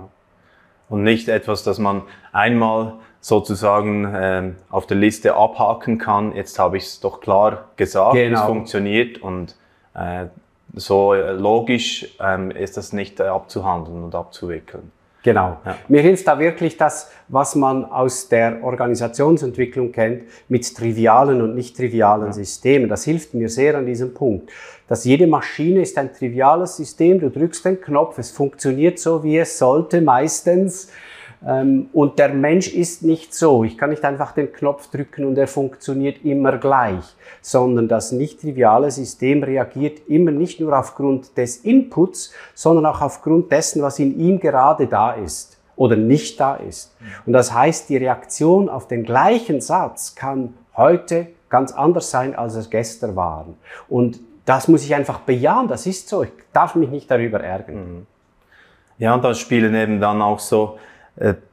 Und 0.89 1.03
nicht 1.03 1.29
etwas, 1.29 1.63
das 1.63 1.79
man 1.79 2.03
einmal 2.31 2.95
sozusagen 3.21 4.05
äh, 4.05 4.51
auf 4.69 4.87
der 4.87 4.97
Liste 4.97 5.35
abhaken 5.35 5.97
kann. 5.97 6.35
Jetzt 6.35 6.59
habe 6.59 6.77
ich 6.77 6.83
es 6.83 6.99
doch 6.99 7.21
klar 7.21 7.69
gesagt, 7.75 8.13
genau. 8.13 8.39
es 8.39 8.45
funktioniert 8.45 9.21
und 9.21 9.55
äh, 9.95 10.25
so 10.75 11.13
äh, 11.13 11.31
logisch 11.31 12.15
ähm, 12.19 12.51
ist 12.51 12.77
das 12.77 12.93
nicht 12.93 13.19
äh, 13.19 13.23
abzuhandeln 13.23 14.03
und 14.03 14.15
abzuwickeln. 14.15 14.91
Genau. 15.23 15.57
Ja. 15.65 15.77
Mir 15.87 16.01
hilft 16.03 16.27
da 16.27 16.37
wirklich 16.37 16.77
das, 16.77 17.11
was 17.29 17.55
man 17.55 17.83
aus 17.83 18.29
der 18.29 18.63
Organisationsentwicklung 18.63 19.91
kennt, 19.91 20.25
mit 20.49 20.75
trivialen 20.75 21.41
und 21.41 21.55
nicht 21.55 21.75
trivialen 21.75 22.27
ja. 22.27 22.33
Systemen. 22.33 22.89
Das 22.89 23.05
hilft 23.05 23.33
mir 23.33 23.49
sehr 23.49 23.75
an 23.75 23.87
diesem 23.87 24.13
Punkt. 24.13 24.51
Dass 24.87 25.03
jede 25.03 25.25
Maschine 25.25 25.81
ist 25.81 25.97
ein 25.97 26.13
triviales 26.13 26.77
System. 26.77 27.19
Du 27.19 27.31
drückst 27.31 27.65
den 27.65 27.81
Knopf, 27.81 28.19
es 28.19 28.29
funktioniert 28.29 28.99
so, 28.99 29.23
wie 29.23 29.39
es 29.39 29.57
sollte 29.57 29.99
meistens. 29.99 30.91
Ähm, 31.45 31.89
und 31.93 32.17
der 32.17 32.29
Mensch 32.29 32.73
ist 32.73 33.03
nicht 33.03 33.33
so. 33.33 33.63
Ich 33.63 33.77
kann 33.77 33.91
nicht 33.91 34.03
einfach 34.03 34.31
den 34.31 34.51
Knopf 34.51 34.89
drücken 34.89 35.25
und 35.25 35.37
er 35.37 35.47
funktioniert 35.47 36.25
immer 36.25 36.57
gleich, 36.57 37.03
sondern 37.41 37.87
das 37.87 38.11
nicht 38.11 38.41
triviale 38.41 38.89
System 38.89 39.43
reagiert 39.43 40.07
immer 40.07 40.31
nicht 40.31 40.59
nur 40.59 40.77
aufgrund 40.77 41.37
des 41.37 41.57
Inputs, 41.57 42.33
sondern 42.53 42.85
auch 42.87 43.01
aufgrund 43.01 43.51
dessen, 43.51 43.81
was 43.81 43.99
in 43.99 44.19
ihm 44.19 44.39
gerade 44.39 44.87
da 44.87 45.11
ist 45.11 45.57
oder 45.75 45.95
nicht 45.95 46.39
da 46.39 46.55
ist. 46.55 46.95
Und 47.25 47.33
das 47.33 47.53
heißt, 47.53 47.89
die 47.89 47.97
Reaktion 47.97 48.69
auf 48.69 48.87
den 48.87 49.03
gleichen 49.03 49.61
Satz 49.61 50.15
kann 50.15 50.53
heute 50.75 51.27
ganz 51.49 51.71
anders 51.71 52.09
sein, 52.09 52.35
als 52.35 52.55
es 52.55 52.69
gestern 52.69 53.15
war. 53.15 53.45
Und 53.87 54.19
das 54.45 54.67
muss 54.67 54.83
ich 54.83 54.95
einfach 54.95 55.19
bejahen, 55.19 55.67
das 55.67 55.85
ist 55.85 56.07
so. 56.09 56.23
Ich 56.23 56.31
darf 56.53 56.75
mich 56.75 56.89
nicht 56.89 57.09
darüber 57.09 57.39
ärgern. 57.41 57.75
Mhm. 57.75 58.07
Ja, 58.97 59.13
und 59.13 59.23
da 59.23 59.33
spielen 59.33 59.75
eben 59.75 59.99
dann 59.99 60.21
auch 60.21 60.39
so 60.39 60.77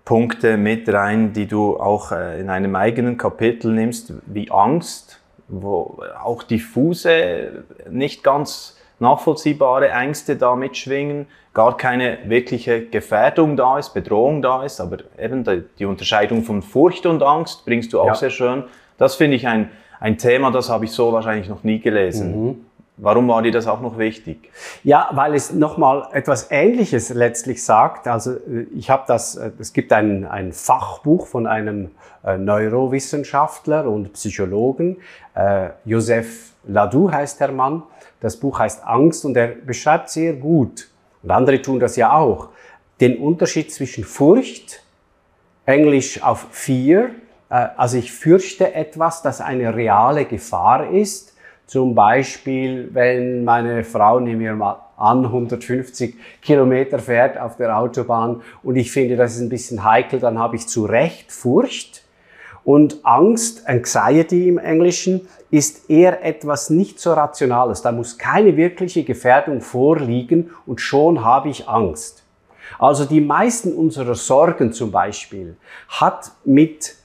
Punkte 0.05 0.57
mit 0.57 0.89
rein, 0.89 1.33
die 1.33 1.47
du 1.47 1.79
auch 1.79 2.13
äh, 2.13 2.41
in 2.41 2.51
einem 2.51 2.75
eigenen 2.75 3.17
Kapitel 3.17 3.73
nimmst, 3.73 4.13
wie 4.27 4.51
Angst, 4.51 5.21
wo 5.49 6.03
auch 6.23 6.43
diffuse, 6.43 7.65
nicht 7.89 8.25
ganz 8.25 8.77
nachvollziehbare 8.99 9.91
Ängste 9.91 10.37
da 10.37 10.57
mitschwingen, 10.57 11.27
gar 11.55 11.77
keine 11.77 12.19
wirkliche 12.25 12.87
Gefährdung 12.87 13.57
da 13.57 13.79
ist, 13.79 13.91
Bedrohung 13.91 14.43
da 14.43 14.65
ist, 14.65 14.81
aber 14.81 14.99
eben 15.19 15.45
die 15.79 15.85
Unterscheidung 15.85 16.43
von 16.43 16.63
Furcht 16.63 17.05
und 17.05 17.23
Angst 17.23 17.65
bringst 17.65 17.93
du 17.93 18.01
auch 18.01 18.07
ja. 18.07 18.15
sehr 18.15 18.31
schön. 18.31 18.65
Das 18.97 19.17
finde 19.17 19.37
ich 19.37 19.47
ein, 19.47 19.71
ein 20.01 20.19
Thema, 20.19 20.51
das 20.51 20.71
habe 20.71 20.87
ich 20.87 20.93
so 20.93 21.13
wahrscheinlich 21.13 21.49
noch 21.49 21.63
nie 21.63 21.81
gelesen. 21.81 22.47
Mhm. 22.47 22.67
Warum 22.99 23.29
war 23.29 23.41
dir 23.43 23.53
das 23.53 23.67
auch 23.67 23.81
noch 23.81 23.97
wichtig? 23.97 24.51
Ja, 24.85 25.11
weil 25.13 25.35
es 25.35 25.53
nochmal 25.53 26.09
etwas 26.13 26.51
Ähnliches 26.51 27.09
letztlich 27.09 27.65
sagt. 27.65 28.07
Also 28.07 28.33
äh, 28.33 28.67
ich 28.75 28.91
habe 28.91 29.05
das, 29.07 29.37
äh, 29.37 29.51
es 29.59 29.73
gibt 29.73 29.93
ein, 29.93 30.27
ein 30.27 30.53
Fachbuch 30.53 31.27
von 31.27 31.47
einem 31.47 31.91
äh, 32.25 32.37
Neurowissenschaftler 32.37 33.87
und 33.87 34.13
Psychologen, 34.13 34.99
äh, 35.35 35.71
Joseph 35.85 36.53
Ladou 36.65 37.11
heißt 37.11 37.41
der 37.41 37.53
Mann. 37.53 37.83
Das 38.21 38.37
Buch 38.37 38.59
heißt 38.59 38.87
Angst 38.87 39.25
und 39.25 39.37
er 39.37 39.49
beschreibt 39.49 40.11
sehr 40.11 40.35
gut, 40.35 40.89
und 41.23 41.31
andere 41.31 41.61
tun 41.61 41.81
das 41.81 41.97
ja 41.97 42.13
auch, 42.13 42.51
den 43.01 43.19
Unterschied 43.19 43.73
zwischen 43.73 44.05
Furcht, 44.05 44.83
Englisch 45.67 46.23
auf 46.23 46.47
Fear, 46.51 47.07
äh, 47.51 47.69
also 47.77 47.97
ich 47.97 48.13
fürchte 48.13 48.75
etwas, 48.75 49.23
das 49.23 49.41
eine 49.41 49.75
reale 49.75 50.25
Gefahr 50.25 50.91
ist, 50.91 51.32
zum 51.67 51.95
Beispiel, 51.95 52.91
wenn 52.93 53.45
meine 53.45 53.85
Frau, 53.85 54.21
nehmen 54.21 54.41
wir 54.41 54.55
mal 54.55 54.81
an, 54.97 55.25
150 55.25 56.15
Kilometer 56.41 56.99
fährt 56.99 57.39
auf 57.39 57.57
der 57.57 57.77
Autobahn 57.77 58.43
und 58.63 58.77
ich 58.77 58.93
finde, 58.93 59.17
das 59.17 59.37
ist 59.37 59.41
ein 59.41 59.49
bisschen 59.49 59.85
heikel, 59.85 60.21
dann 60.21 60.39
habe 60.39 60.57
ich 60.57 60.69
zu 60.69 60.85
Recht 60.85 61.33
Furcht. 61.33 62.03
Und 62.65 63.01
Angst, 63.03 63.69
Anxiety 63.69 64.49
im 64.49 64.59
Englischen, 64.59 65.27
ist 65.51 65.91
eher 65.91 66.25
etwas 66.25 66.71
nicht 66.71 67.01
so 67.01 67.13
Rationales. 67.13 67.83
Da 67.83 67.91
muss 67.91 68.19
keine 68.19 68.57
wirkliche 68.57 69.03
Gefährdung 69.03 69.61
vorliegen 69.61 70.51
und 70.65 70.81
schon 70.81 71.25
habe 71.25 71.49
ich 71.49 71.69
Angst. 71.69 72.23
Also 72.79 73.05
die 73.05 73.21
meisten 73.21 73.73
unserer 73.73 74.15
Sorgen 74.15 74.73
zum 74.73 74.93
Beispiel 74.93 75.57
hat 75.89 76.31
mit 76.45 76.97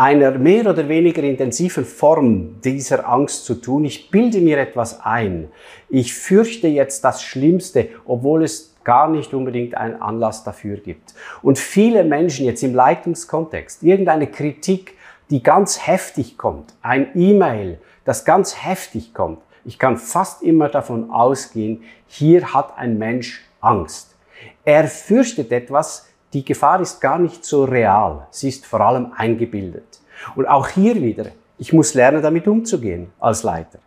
einer 0.00 0.30
mehr 0.38 0.66
oder 0.66 0.88
weniger 0.88 1.22
intensiven 1.22 1.84
Form 1.84 2.58
dieser 2.62 3.06
Angst 3.06 3.44
zu 3.44 3.56
tun. 3.56 3.84
Ich 3.84 4.10
bilde 4.10 4.40
mir 4.40 4.56
etwas 4.56 5.04
ein. 5.04 5.48
Ich 5.90 6.14
fürchte 6.14 6.68
jetzt 6.68 7.04
das 7.04 7.22
Schlimmste, 7.22 7.88
obwohl 8.06 8.44
es 8.44 8.74
gar 8.82 9.10
nicht 9.10 9.34
unbedingt 9.34 9.76
einen 9.76 10.00
Anlass 10.00 10.42
dafür 10.42 10.78
gibt. 10.78 11.14
Und 11.42 11.58
viele 11.58 12.02
Menschen 12.02 12.46
jetzt 12.46 12.62
im 12.62 12.74
Leitungskontext, 12.74 13.82
irgendeine 13.82 14.26
Kritik, 14.26 14.94
die 15.28 15.42
ganz 15.42 15.86
heftig 15.86 16.38
kommt, 16.38 16.72
ein 16.80 17.10
E-Mail, 17.14 17.78
das 18.06 18.24
ganz 18.24 18.64
heftig 18.64 19.12
kommt, 19.12 19.42
ich 19.66 19.78
kann 19.78 19.98
fast 19.98 20.42
immer 20.42 20.70
davon 20.70 21.10
ausgehen, 21.10 21.82
hier 22.06 22.54
hat 22.54 22.78
ein 22.78 22.96
Mensch 22.96 23.44
Angst. 23.60 24.16
Er 24.64 24.88
fürchtet 24.88 25.52
etwas, 25.52 26.09
die 26.32 26.44
Gefahr 26.44 26.80
ist 26.80 27.00
gar 27.00 27.18
nicht 27.18 27.44
so 27.44 27.64
real, 27.64 28.26
sie 28.30 28.48
ist 28.48 28.66
vor 28.66 28.80
allem 28.80 29.12
eingebildet. 29.16 30.00
Und 30.36 30.46
auch 30.46 30.68
hier 30.68 30.96
wieder, 30.96 31.26
ich 31.58 31.72
muss 31.72 31.94
lernen, 31.94 32.22
damit 32.22 32.46
umzugehen 32.46 33.12
als 33.18 33.42
Leiter. 33.42 33.78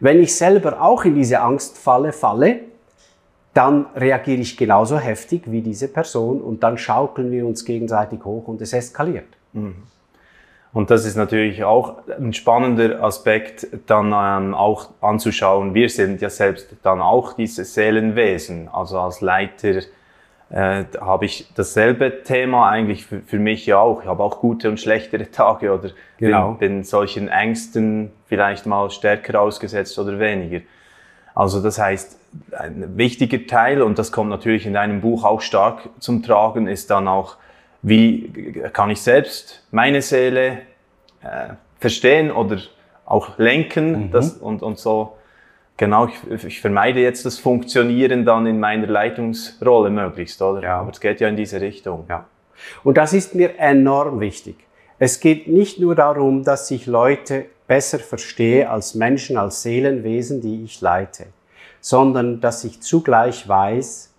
Wenn 0.00 0.20
ich 0.20 0.34
selber 0.34 0.80
auch 0.80 1.04
in 1.04 1.14
diese 1.14 1.40
Angstfalle 1.40 2.12
falle, 2.12 2.60
dann 3.54 3.86
reagiere 3.94 4.40
ich 4.40 4.56
genauso 4.56 4.98
heftig 4.98 5.42
wie 5.46 5.60
diese 5.60 5.88
Person 5.88 6.40
und 6.40 6.62
dann 6.62 6.78
schaukeln 6.78 7.30
wir 7.30 7.46
uns 7.46 7.64
gegenseitig 7.64 8.24
hoch 8.24 8.48
und 8.48 8.62
es 8.62 8.72
eskaliert. 8.72 9.28
Mhm. 9.52 9.74
Und 10.72 10.90
das 10.90 11.04
ist 11.04 11.16
natürlich 11.16 11.64
auch 11.64 11.98
ein 12.08 12.32
spannender 12.32 13.02
Aspekt, 13.02 13.66
dann 13.86 14.06
ähm, 14.06 14.54
auch 14.54 14.88
anzuschauen. 15.02 15.74
Wir 15.74 15.90
sind 15.90 16.22
ja 16.22 16.30
selbst 16.30 16.74
dann 16.82 17.02
auch 17.02 17.34
diese 17.34 17.64
Seelenwesen, 17.64 18.68
also 18.72 18.98
als 18.98 19.20
Leiter 19.20 19.82
äh, 20.52 20.84
habe 21.00 21.24
ich 21.24 21.48
dasselbe 21.54 22.22
Thema 22.24 22.68
eigentlich 22.68 23.06
für, 23.06 23.20
für, 23.20 23.38
mich 23.38 23.64
ja 23.64 23.78
auch. 23.78 24.02
Ich 24.02 24.06
habe 24.06 24.22
auch 24.22 24.38
gute 24.38 24.68
und 24.68 24.78
schlechtere 24.78 25.30
Tage 25.30 25.72
oder 25.72 25.90
genau. 26.18 26.52
bin, 26.52 26.74
bin 26.74 26.84
solchen 26.84 27.28
Ängsten 27.28 28.12
vielleicht 28.26 28.66
mal 28.66 28.90
stärker 28.90 29.40
ausgesetzt 29.40 29.98
oder 29.98 30.18
weniger. 30.18 30.60
Also 31.34 31.62
das 31.62 31.78
heißt, 31.78 32.18
ein 32.52 32.98
wichtiger 32.98 33.46
Teil, 33.46 33.80
und 33.80 33.98
das 33.98 34.12
kommt 34.12 34.28
natürlich 34.28 34.66
in 34.66 34.74
deinem 34.74 35.00
Buch 35.00 35.24
auch 35.24 35.40
stark 35.40 35.88
zum 36.00 36.22
Tragen, 36.22 36.66
ist 36.66 36.90
dann 36.90 37.08
auch, 37.08 37.36
wie 37.80 38.52
kann 38.74 38.90
ich 38.90 39.00
selbst 39.00 39.66
meine 39.70 40.02
Seele 40.02 40.58
äh, 41.22 41.54
verstehen 41.80 42.30
oder 42.30 42.58
auch 43.06 43.38
lenken 43.38 44.08
mhm. 44.08 44.10
das, 44.10 44.34
und, 44.34 44.62
und 44.62 44.78
so 44.78 45.16
Genau, 45.76 46.06
ich, 46.06 46.44
ich, 46.44 46.60
vermeide 46.60 47.00
jetzt 47.00 47.24
das 47.24 47.38
Funktionieren 47.38 48.24
dann 48.24 48.46
in 48.46 48.60
meiner 48.60 48.86
Leitungsrolle 48.86 49.90
möglichst, 49.90 50.40
oder? 50.42 50.62
Ja. 50.62 50.80
Aber 50.80 50.90
es 50.90 51.00
geht 51.00 51.20
ja 51.20 51.28
in 51.28 51.36
diese 51.36 51.60
Richtung. 51.60 52.04
Ja. 52.08 52.26
Und 52.84 52.96
das 52.96 53.12
ist 53.12 53.34
mir 53.34 53.58
enorm 53.58 54.20
wichtig. 54.20 54.56
Es 54.98 55.18
geht 55.18 55.48
nicht 55.48 55.80
nur 55.80 55.94
darum, 55.94 56.44
dass 56.44 56.70
ich 56.70 56.86
Leute 56.86 57.46
besser 57.66 57.98
verstehe 57.98 58.68
als 58.68 58.94
Menschen, 58.94 59.36
als 59.36 59.62
Seelenwesen, 59.62 60.40
die 60.40 60.62
ich 60.62 60.80
leite, 60.80 61.26
sondern 61.80 62.40
dass 62.40 62.64
ich 62.64 62.80
zugleich 62.80 63.48
weiß, 63.48 64.11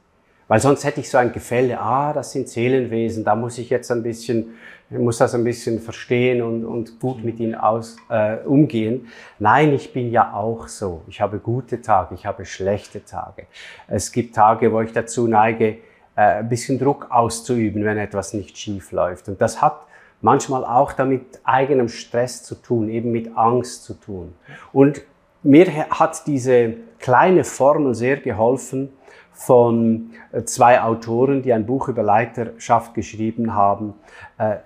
weil 0.53 0.59
sonst 0.59 0.83
hätte 0.83 0.99
ich 0.99 1.09
so 1.09 1.17
ein 1.17 1.33
Gefälle, 1.33 1.79
ah, 1.79 2.13
das 2.13 2.31
sind 2.31 2.47
Seelenwesen, 2.47 3.23
da 3.23 3.35
muss 3.35 3.57
ich 3.57 3.71
jetzt 3.71 3.91
ein 3.91 4.03
bisschen 4.03 4.53
muss 4.91 5.17
das 5.17 5.33
ein 5.33 5.43
bisschen 5.43 5.79
verstehen 5.79 6.43
und, 6.43 6.63
und 6.63 6.99
gut 6.99 7.23
mit 7.23 7.39
ihnen 7.39 7.55
aus, 7.55 7.97
äh, 8.07 8.35
umgehen. 8.45 9.07
Nein, 9.39 9.73
ich 9.73 9.93
bin 9.93 10.11
ja 10.11 10.31
auch 10.31 10.67
so. 10.67 11.01
Ich 11.07 11.21
habe 11.21 11.39
gute 11.39 11.81
Tage, 11.81 12.13
ich 12.13 12.27
habe 12.27 12.45
schlechte 12.45 13.03
Tage. 13.03 13.47
Es 13.87 14.11
gibt 14.11 14.35
Tage, 14.35 14.71
wo 14.71 14.81
ich 14.81 14.91
dazu 14.91 15.27
neige, 15.27 15.77
äh, 16.15 16.21
ein 16.21 16.49
bisschen 16.49 16.77
Druck 16.77 17.07
auszuüben, 17.09 17.83
wenn 17.83 17.97
etwas 17.97 18.33
nicht 18.33 18.55
schief 18.55 18.91
läuft. 18.91 19.29
Und 19.29 19.41
das 19.41 19.59
hat 19.59 19.87
manchmal 20.21 20.65
auch 20.65 20.93
damit 20.93 21.39
eigenem 21.43 21.89
Stress 21.89 22.43
zu 22.43 22.53
tun, 22.53 22.89
eben 22.89 23.11
mit 23.11 23.35
Angst 23.35 23.85
zu 23.85 23.95
tun. 23.95 24.35
Und 24.71 25.01
mir 25.41 25.89
hat 25.89 26.27
diese 26.27 26.75
kleine 26.99 27.43
Formel 27.43 27.95
sehr 27.95 28.17
geholfen 28.17 28.89
von 29.33 30.11
äh, 30.31 30.43
zwei 30.43 30.81
Autoren, 30.81 31.41
die 31.41 31.53
ein 31.53 31.65
Buch 31.65 31.87
über 31.87 32.03
Leiterschaft 32.03 32.93
geschrieben 32.93 33.53
haben. 33.53 33.93
Äh, 34.37 34.57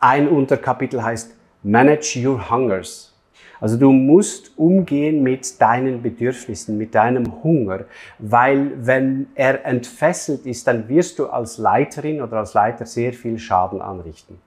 ein 0.00 0.28
Unterkapitel 0.28 1.02
heißt 1.02 1.34
Manage 1.62 2.26
Your 2.26 2.50
Hungers. 2.50 3.12
Also 3.60 3.76
du 3.76 3.92
musst 3.92 4.58
umgehen 4.58 5.22
mit 5.22 5.60
deinen 5.60 6.02
Bedürfnissen, 6.02 6.76
mit 6.76 6.96
deinem 6.96 7.44
Hunger, 7.44 7.84
weil 8.18 8.72
wenn 8.84 9.28
er 9.36 9.64
entfesselt 9.64 10.46
ist, 10.46 10.66
dann 10.66 10.88
wirst 10.88 11.20
du 11.20 11.26
als 11.26 11.58
Leiterin 11.58 12.20
oder 12.22 12.38
als 12.38 12.54
Leiter 12.54 12.86
sehr 12.86 13.12
viel 13.12 13.38
Schaden 13.38 13.80
anrichten. 13.80 14.40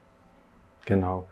Genau. 0.84 1.28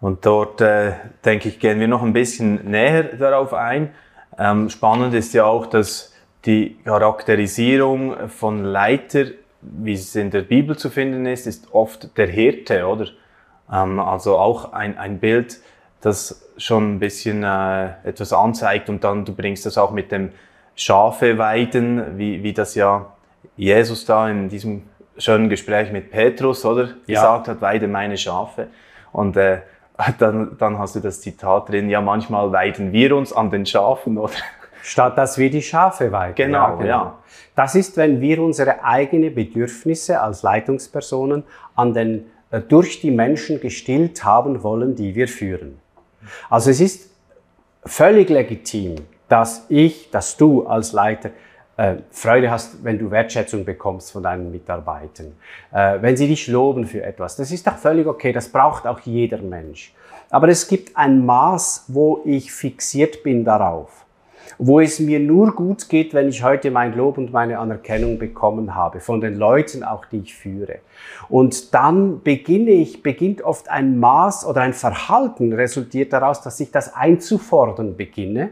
Und 0.00 0.24
dort, 0.24 0.62
äh, 0.62 0.92
denke 1.22 1.50
ich, 1.50 1.60
gehen 1.60 1.78
wir 1.78 1.86
noch 1.86 2.02
ein 2.02 2.14
bisschen 2.14 2.70
näher 2.70 3.02
darauf 3.02 3.52
ein. 3.52 3.90
Ähm, 4.38 4.70
spannend 4.70 5.12
ist 5.12 5.34
ja 5.34 5.44
auch, 5.44 5.66
dass 5.66 6.11
die 6.44 6.76
Charakterisierung 6.84 8.28
von 8.28 8.64
Leiter, 8.64 9.26
wie 9.60 9.94
es 9.94 10.14
in 10.16 10.30
der 10.30 10.42
Bibel 10.42 10.76
zu 10.76 10.90
finden 10.90 11.26
ist, 11.26 11.46
ist 11.46 11.72
oft 11.72 12.16
der 12.18 12.26
Hirte, 12.26 12.86
oder? 12.86 13.06
Ähm, 13.72 14.00
also 14.00 14.38
auch 14.38 14.72
ein, 14.72 14.98
ein 14.98 15.18
Bild, 15.18 15.60
das 16.00 16.50
schon 16.56 16.94
ein 16.94 16.98
bisschen 16.98 17.44
äh, 17.44 17.90
etwas 18.04 18.32
anzeigt 18.32 18.88
und 18.88 19.04
dann 19.04 19.24
du 19.24 19.34
bringst 19.34 19.66
das 19.66 19.78
auch 19.78 19.92
mit 19.92 20.10
dem 20.10 20.30
Schafe 20.74 21.38
weiden, 21.38 22.18
wie, 22.18 22.42
wie 22.42 22.52
das 22.52 22.74
ja 22.74 23.12
Jesus 23.56 24.04
da 24.04 24.28
in 24.28 24.48
diesem 24.48 24.82
schönen 25.18 25.48
Gespräch 25.48 25.92
mit 25.92 26.10
Petrus, 26.10 26.64
oder? 26.64 26.90
Ja. 27.06 27.20
Gesagt 27.20 27.48
hat, 27.48 27.60
weide 27.60 27.86
meine 27.86 28.16
Schafe. 28.16 28.68
Und 29.12 29.36
äh, 29.36 29.60
dann, 30.18 30.56
dann 30.58 30.78
hast 30.78 30.96
du 30.96 31.00
das 31.00 31.20
Zitat 31.20 31.68
drin, 31.68 31.88
ja, 31.88 32.00
manchmal 32.00 32.50
weiden 32.50 32.92
wir 32.92 33.14
uns 33.14 33.32
an 33.32 33.50
den 33.50 33.66
Schafen, 33.66 34.18
oder? 34.18 34.34
Statt 34.82 35.16
dass 35.16 35.38
wir 35.38 35.50
die 35.50 35.62
Schafe 35.62 36.12
weiden. 36.12 36.34
Genau, 36.34 36.80
ja. 36.82 37.18
Das 37.54 37.74
ist, 37.74 37.96
wenn 37.96 38.20
wir 38.20 38.42
unsere 38.42 38.84
eigenen 38.84 39.34
Bedürfnisse 39.34 40.20
als 40.20 40.42
Leitungspersonen 40.42 41.44
an 41.74 41.94
den, 41.94 42.26
äh, 42.50 42.60
durch 42.60 43.00
die 43.00 43.10
Menschen 43.10 43.60
gestillt 43.60 44.24
haben 44.24 44.62
wollen, 44.62 44.94
die 44.94 45.14
wir 45.14 45.28
führen. 45.28 45.78
Also 46.50 46.70
es 46.70 46.80
ist 46.80 47.10
völlig 47.84 48.28
legitim, 48.28 48.96
dass 49.28 49.66
ich, 49.68 50.10
dass 50.10 50.36
du 50.36 50.66
als 50.66 50.92
Leiter 50.92 51.30
äh, 51.76 51.96
Freude 52.10 52.50
hast, 52.50 52.84
wenn 52.84 52.98
du 52.98 53.10
Wertschätzung 53.10 53.64
bekommst 53.64 54.12
von 54.12 54.22
deinen 54.22 54.50
Mitarbeitern, 54.50 55.32
äh, 55.72 56.00
wenn 56.00 56.16
sie 56.16 56.28
dich 56.28 56.46
loben 56.46 56.86
für 56.86 57.02
etwas. 57.02 57.36
Das 57.36 57.50
ist 57.50 57.66
doch 57.66 57.76
völlig 57.76 58.06
okay, 58.06 58.32
das 58.32 58.48
braucht 58.48 58.86
auch 58.86 59.00
jeder 59.00 59.38
Mensch. 59.38 59.94
Aber 60.30 60.48
es 60.48 60.68
gibt 60.68 60.96
ein 60.96 61.24
Maß, 61.24 61.86
wo 61.88 62.22
ich 62.24 62.52
fixiert 62.52 63.22
bin 63.22 63.44
darauf, 63.44 64.04
wo 64.58 64.80
es 64.80 65.00
mir 65.00 65.20
nur 65.20 65.54
gut 65.54 65.88
geht, 65.88 66.14
wenn 66.14 66.28
ich 66.28 66.42
heute 66.42 66.70
mein 66.70 66.96
Lob 66.96 67.18
und 67.18 67.32
meine 67.32 67.58
Anerkennung 67.58 68.18
bekommen 68.18 68.74
habe, 68.74 69.00
von 69.00 69.20
den 69.20 69.36
Leuten 69.36 69.84
auch, 69.84 70.06
die 70.06 70.18
ich 70.18 70.34
führe. 70.34 70.80
Und 71.28 71.74
dann 71.74 72.22
beginne 72.22 72.70
ich, 72.70 73.02
beginnt 73.02 73.42
oft 73.42 73.70
ein 73.70 73.98
Maß 73.98 74.46
oder 74.46 74.62
ein 74.62 74.74
Verhalten 74.74 75.52
resultiert 75.52 76.12
daraus, 76.12 76.42
dass 76.42 76.60
ich 76.60 76.70
das 76.70 76.94
einzufordern 76.94 77.96
beginne 77.96 78.50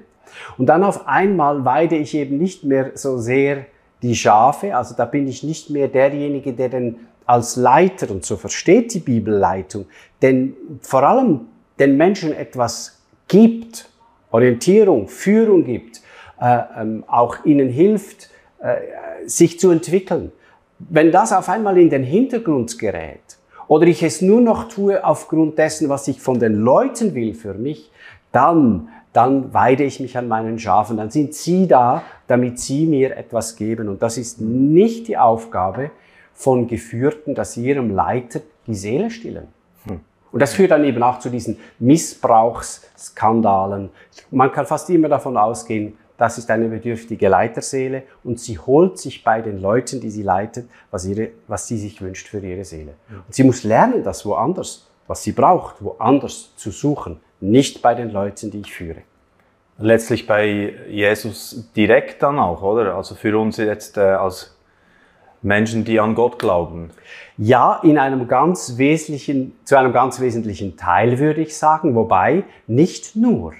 und 0.58 0.66
dann 0.66 0.84
auf 0.84 1.06
einmal 1.06 1.64
weide 1.64 1.96
ich 1.96 2.14
eben 2.14 2.38
nicht 2.38 2.64
mehr 2.64 2.92
so 2.94 3.18
sehr 3.18 3.66
die 4.02 4.14
Schafe, 4.14 4.74
also 4.76 4.94
da 4.94 5.04
bin 5.04 5.28
ich 5.28 5.42
nicht 5.42 5.70
mehr 5.70 5.88
derjenige, 5.88 6.52
der 6.52 6.70
denn 6.70 6.96
als 7.26 7.56
Leiter, 7.56 8.10
und 8.10 8.24
so 8.24 8.36
versteht 8.36 8.94
die 8.94 9.00
Bibelleitung, 9.00 9.86
denn 10.22 10.54
vor 10.80 11.02
allem 11.02 11.42
den 11.78 11.96
Menschen 11.96 12.32
etwas 12.32 13.02
gibt, 13.28 13.89
Orientierung, 14.30 15.08
Führung 15.08 15.64
gibt, 15.64 16.00
äh, 16.40 16.60
ähm, 16.78 17.04
auch 17.06 17.44
ihnen 17.44 17.68
hilft, 17.68 18.30
äh, 18.60 18.76
sich 19.26 19.58
zu 19.58 19.70
entwickeln. 19.70 20.32
Wenn 20.78 21.12
das 21.12 21.32
auf 21.32 21.48
einmal 21.48 21.78
in 21.78 21.90
den 21.90 22.04
Hintergrund 22.04 22.78
gerät 22.78 23.38
oder 23.68 23.86
ich 23.86 24.02
es 24.02 24.22
nur 24.22 24.40
noch 24.40 24.68
tue 24.68 25.04
aufgrund 25.04 25.58
dessen, 25.58 25.88
was 25.88 26.08
ich 26.08 26.20
von 26.20 26.38
den 26.38 26.54
Leuten 26.54 27.14
will 27.14 27.34
für 27.34 27.54
mich, 27.54 27.90
dann 28.32 28.88
dann 29.12 29.52
weide 29.52 29.84
ich 29.84 30.00
mich 30.00 30.16
an 30.16 30.28
meinen 30.28 30.58
Schafen, 30.58 30.96
dann 30.96 31.10
sind 31.10 31.34
sie 31.34 31.66
da, 31.66 32.02
damit 32.26 32.60
sie 32.60 32.86
mir 32.86 33.16
etwas 33.16 33.56
geben. 33.56 33.88
Und 33.88 34.02
das 34.02 34.16
ist 34.16 34.40
nicht 34.40 35.08
die 35.08 35.16
Aufgabe 35.16 35.90
von 36.32 36.68
Geführten, 36.68 37.34
dass 37.34 37.54
sie 37.54 37.66
ihrem 37.66 37.90
Leiter 37.90 38.40
die 38.66 38.74
Seele 38.74 39.10
stillen. 39.10 39.48
Hm. 39.86 40.00
Und 40.32 40.40
das 40.40 40.54
führt 40.54 40.70
dann 40.70 40.84
eben 40.84 41.02
auch 41.02 41.18
zu 41.18 41.30
diesen 41.30 41.58
Missbrauchsskandalen. 41.78 43.90
Man 44.30 44.52
kann 44.52 44.66
fast 44.66 44.88
immer 44.90 45.08
davon 45.08 45.36
ausgehen, 45.36 45.96
das 46.16 46.36
ist 46.36 46.50
eine 46.50 46.68
bedürftige 46.68 47.28
Leiterseele 47.28 48.02
und 48.22 48.38
sie 48.38 48.58
holt 48.58 48.98
sich 48.98 49.24
bei 49.24 49.40
den 49.40 49.60
Leuten, 49.60 50.00
die 50.00 50.10
sie 50.10 50.22
leitet, 50.22 50.68
was, 50.90 51.06
ihre, 51.06 51.30
was 51.48 51.66
sie 51.66 51.78
sich 51.78 52.02
wünscht 52.02 52.28
für 52.28 52.40
ihre 52.40 52.64
Seele. 52.64 52.92
Und 53.08 53.34
sie 53.34 53.42
muss 53.42 53.64
lernen, 53.64 54.04
das 54.04 54.26
woanders, 54.26 54.86
was 55.06 55.22
sie 55.22 55.32
braucht, 55.32 55.82
woanders 55.82 56.54
zu 56.56 56.70
suchen 56.70 57.20
nicht 57.40 57.80
bei 57.80 57.94
den 57.94 58.10
Leuten, 58.10 58.50
die 58.50 58.60
ich 58.60 58.72
führe. 58.72 59.02
Letztlich 59.78 60.26
bei 60.26 60.74
Jesus 60.90 61.70
direkt 61.74 62.22
dann 62.22 62.38
auch, 62.38 62.62
oder? 62.62 62.96
Also 62.96 63.14
für 63.14 63.38
uns 63.38 63.56
jetzt 63.56 63.96
äh, 63.96 64.00
als 64.00 64.54
Menschen, 65.42 65.84
die 65.84 66.00
an 66.00 66.14
Gott 66.14 66.38
glauben. 66.38 66.90
Ja, 67.38 67.80
in 67.82 67.98
einem 67.98 68.28
ganz 68.28 68.76
wesentlichen, 68.76 69.58
zu 69.64 69.78
einem 69.78 69.92
ganz 69.92 70.20
wesentlichen 70.20 70.76
Teil 70.76 71.18
würde 71.18 71.40
ich 71.40 71.56
sagen, 71.56 71.94
wobei 71.94 72.44
nicht 72.66 73.16
nur. 73.16 73.52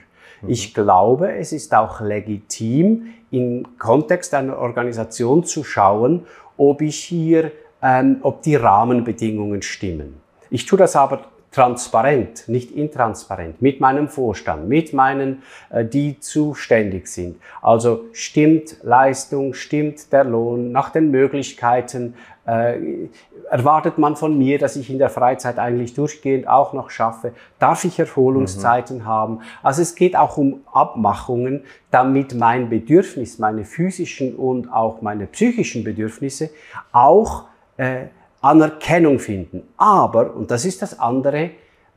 Mhm. 0.43 0.49
Ich 0.49 0.75
glaube, 0.75 1.33
es 1.33 1.53
ist 1.53 1.75
auch 1.75 2.01
legitim, 2.01 3.15
im 3.31 3.79
Kontext 3.79 4.35
einer 4.35 4.59
Organisation 4.59 5.45
zu 5.45 5.65
schauen, 5.65 6.27
ob 6.57 6.83
ich 6.83 6.97
hier, 6.97 7.53
ähm, 7.83 8.19
ob 8.23 8.43
die 8.43 8.57
Rahmenbedingungen 8.57 9.63
stimmen. 9.63 10.21
Ich 10.51 10.67
tue 10.67 10.79
das 10.79 10.97
aber 10.97 11.21
transparent, 11.53 12.49
nicht 12.49 12.71
intransparent, 12.71 13.61
mit 13.61 13.81
meinem 13.81 14.09
Vorstand, 14.09 14.69
mit 14.69 14.93
meinen, 14.93 15.43
äh, 15.71 15.85
die 15.85 16.21
zuständig 16.21 17.09
sind. 17.09 17.41
Also 17.61 18.05
stimmt 18.13 18.77
Leistung, 18.83 19.55
stimmt 19.55 20.13
der 20.13 20.25
Lohn, 20.25 20.71
nach 20.71 20.91
den 20.91 21.11
Möglichkeiten, 21.11 22.15
äh, 22.47 23.09
erwartet 23.51 23.99
man 23.99 24.15
von 24.15 24.39
mir, 24.39 24.59
dass 24.59 24.77
ich 24.77 24.91
in 24.91 24.99
der 24.99 25.11
Freizeit 25.11 25.59
eigentlich 25.59 25.95
durchgehend 25.95 26.47
auch 26.47 26.73
noch 26.73 26.91
schaffe, 26.91 27.33
darf 27.59 27.85
ich 27.85 27.99
Erholungszeiten 27.99 28.99
mhm. 28.99 29.07
haben. 29.07 29.41
Also 29.63 29.83
es 29.83 29.97
geht 29.97 30.15
auch 30.15 30.37
um 30.37 30.61
Abmachungen, 30.73 31.65
damit 31.91 32.33
mein 32.35 32.71
Bedürfnis, 32.71 33.41
meine 33.41 33.65
physischen 33.65 34.37
und 34.37 34.73
auch 34.73 35.03
meine 35.03 35.27
psychischen 35.27 35.83
Bedürfnisse 35.83 36.51
auch 36.93 37.47
äh, 37.77 38.07
Anerkennung 38.41 39.19
finden. 39.19 39.63
Aber, 39.77 40.35
und 40.35 40.51
das 40.51 40.65
ist 40.65 40.83
das 40.83 40.99
andere, 40.99 41.51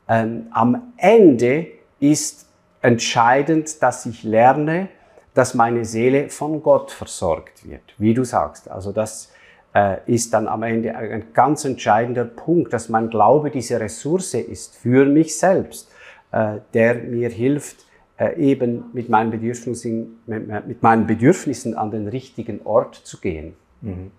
ähm, 0.07 0.47
am 0.51 0.93
Ende 0.97 1.67
ist 1.99 2.47
entscheidend, 2.81 3.81
dass 3.81 4.05
ich 4.05 4.23
lerne, 4.23 4.89
dass 5.33 5.53
meine 5.53 5.85
Seele 5.85 6.29
von 6.29 6.61
Gott 6.61 6.91
versorgt 6.91 7.67
wird, 7.67 7.81
wie 7.97 8.13
du 8.13 8.23
sagst. 8.23 8.69
Also 8.69 8.91
das 8.91 9.31
äh, 9.73 9.97
ist 10.05 10.33
dann 10.33 10.47
am 10.47 10.63
Ende 10.63 10.95
ein 10.95 11.33
ganz 11.33 11.65
entscheidender 11.65 12.25
Punkt, 12.25 12.73
dass 12.73 12.89
mein 12.89 13.09
Glaube 13.09 13.49
diese 13.49 13.79
Ressource 13.79 14.35
ist 14.35 14.75
für 14.75 15.05
mich 15.05 15.37
selbst, 15.37 15.89
äh, 16.31 16.57
der 16.73 16.95
mir 16.95 17.29
hilft, 17.29 17.77
äh, 18.17 18.35
eben 18.37 18.85
mit 18.93 19.09
meinen, 19.09 19.31
Bedürfnissen, 19.31 20.19
mit 20.27 20.83
meinen 20.83 21.07
Bedürfnissen 21.07 21.75
an 21.75 21.89
den 21.89 22.07
richtigen 22.07 22.61
Ort 22.63 22.95
zu 22.95 23.19
gehen. 23.19 23.55
Mhm. 23.81 24.11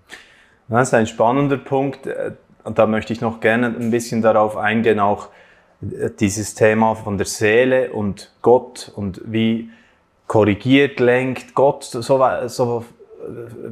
Das 0.69 0.89
ist 0.89 0.95
ein 0.95 1.07
spannender 1.07 1.57
Punkt. 1.57 2.07
Äh, 2.07 2.33
und 2.65 2.79
da 2.79 2.87
möchte 2.87 3.13
ich 3.13 3.21
noch 3.21 3.41
gerne 3.41 3.67
ein 3.67 3.91
bisschen 3.91 4.23
darauf 4.23 4.57
eingehen, 4.57 4.99
auch 4.99 5.29
äh, 5.83 6.11
dieses 6.19 6.55
Thema 6.55 6.95
von 6.95 7.19
der 7.19 7.27
Seele 7.27 7.93
und 7.93 8.33
Gott 8.43 8.91
und 8.97 9.21
wie 9.25 9.71
korrigiert, 10.27 11.01
lenkt 11.01 11.55
Gott 11.55 11.85
so, 11.85 12.01
so 12.01 12.85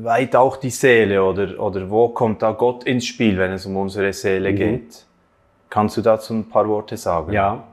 weit 0.02 0.36
auch 0.36 0.56
die 0.56 0.70
Seele 0.70 1.22
oder, 1.24 1.58
oder 1.58 1.90
wo 1.90 2.08
kommt 2.08 2.42
da 2.42 2.52
Gott 2.52 2.84
ins 2.84 3.06
Spiel, 3.06 3.38
wenn 3.38 3.52
es 3.52 3.66
um 3.66 3.76
unsere 3.76 4.12
Seele 4.12 4.52
mhm. 4.52 4.56
geht? 4.56 5.06
Kannst 5.70 5.96
du 5.96 6.02
dazu 6.02 6.34
ein 6.34 6.48
paar 6.48 6.68
Worte 6.68 6.96
sagen? 6.96 7.32
Ja. 7.32 7.64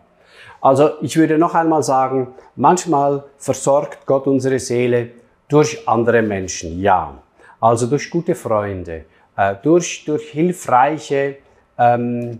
Also 0.61 0.91
ich 1.01 1.15
würde 1.17 1.37
noch 1.37 1.55
einmal 1.55 1.83
sagen, 1.83 2.33
manchmal 2.55 3.23
versorgt 3.37 4.05
Gott 4.05 4.27
unsere 4.27 4.59
Seele 4.59 5.09
durch 5.47 5.87
andere 5.87 6.21
Menschen, 6.21 6.81
ja. 6.81 7.13
Also 7.61 7.87
durch 7.87 8.09
gute 8.09 8.35
Freunde, 8.35 9.03
äh, 9.35 9.55
durch, 9.61 10.05
durch 10.05 10.29
hilfreiche 10.29 11.35
ähm, 11.77 12.39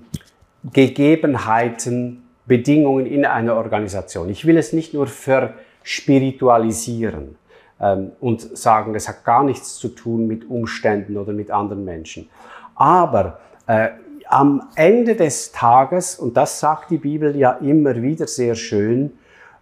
Gegebenheiten, 0.63 2.23
Bedingungen 2.45 3.05
in 3.05 3.25
einer 3.25 3.55
Organisation. 3.55 4.29
Ich 4.29 4.45
will 4.45 4.58
es 4.58 4.71
nicht 4.73 4.93
nur 4.93 5.08
verspiritualisieren 5.08 7.38
ähm, 7.79 8.12
und 8.19 8.58
sagen, 8.58 8.95
es 8.95 9.08
hat 9.08 9.23
gar 9.23 9.43
nichts 9.43 9.77
zu 9.77 9.89
tun 9.89 10.25
mit 10.27 10.49
Umständen 10.49 11.15
oder 11.17 11.32
mit 11.32 11.51
anderen 11.51 11.86
Menschen. 11.86 12.27
Aber 12.75 13.39
äh, 13.67 13.89
am 14.27 14.63
Ende 14.75 15.15
des 15.15 15.51
Tages, 15.51 16.17
und 16.17 16.36
das 16.38 16.60
sagt 16.60 16.89
die 16.91 16.97
Bibel 16.97 17.36
ja 17.36 17.51
immer 17.53 18.01
wieder 18.01 18.27
sehr 18.27 18.55
schön, 18.55 19.12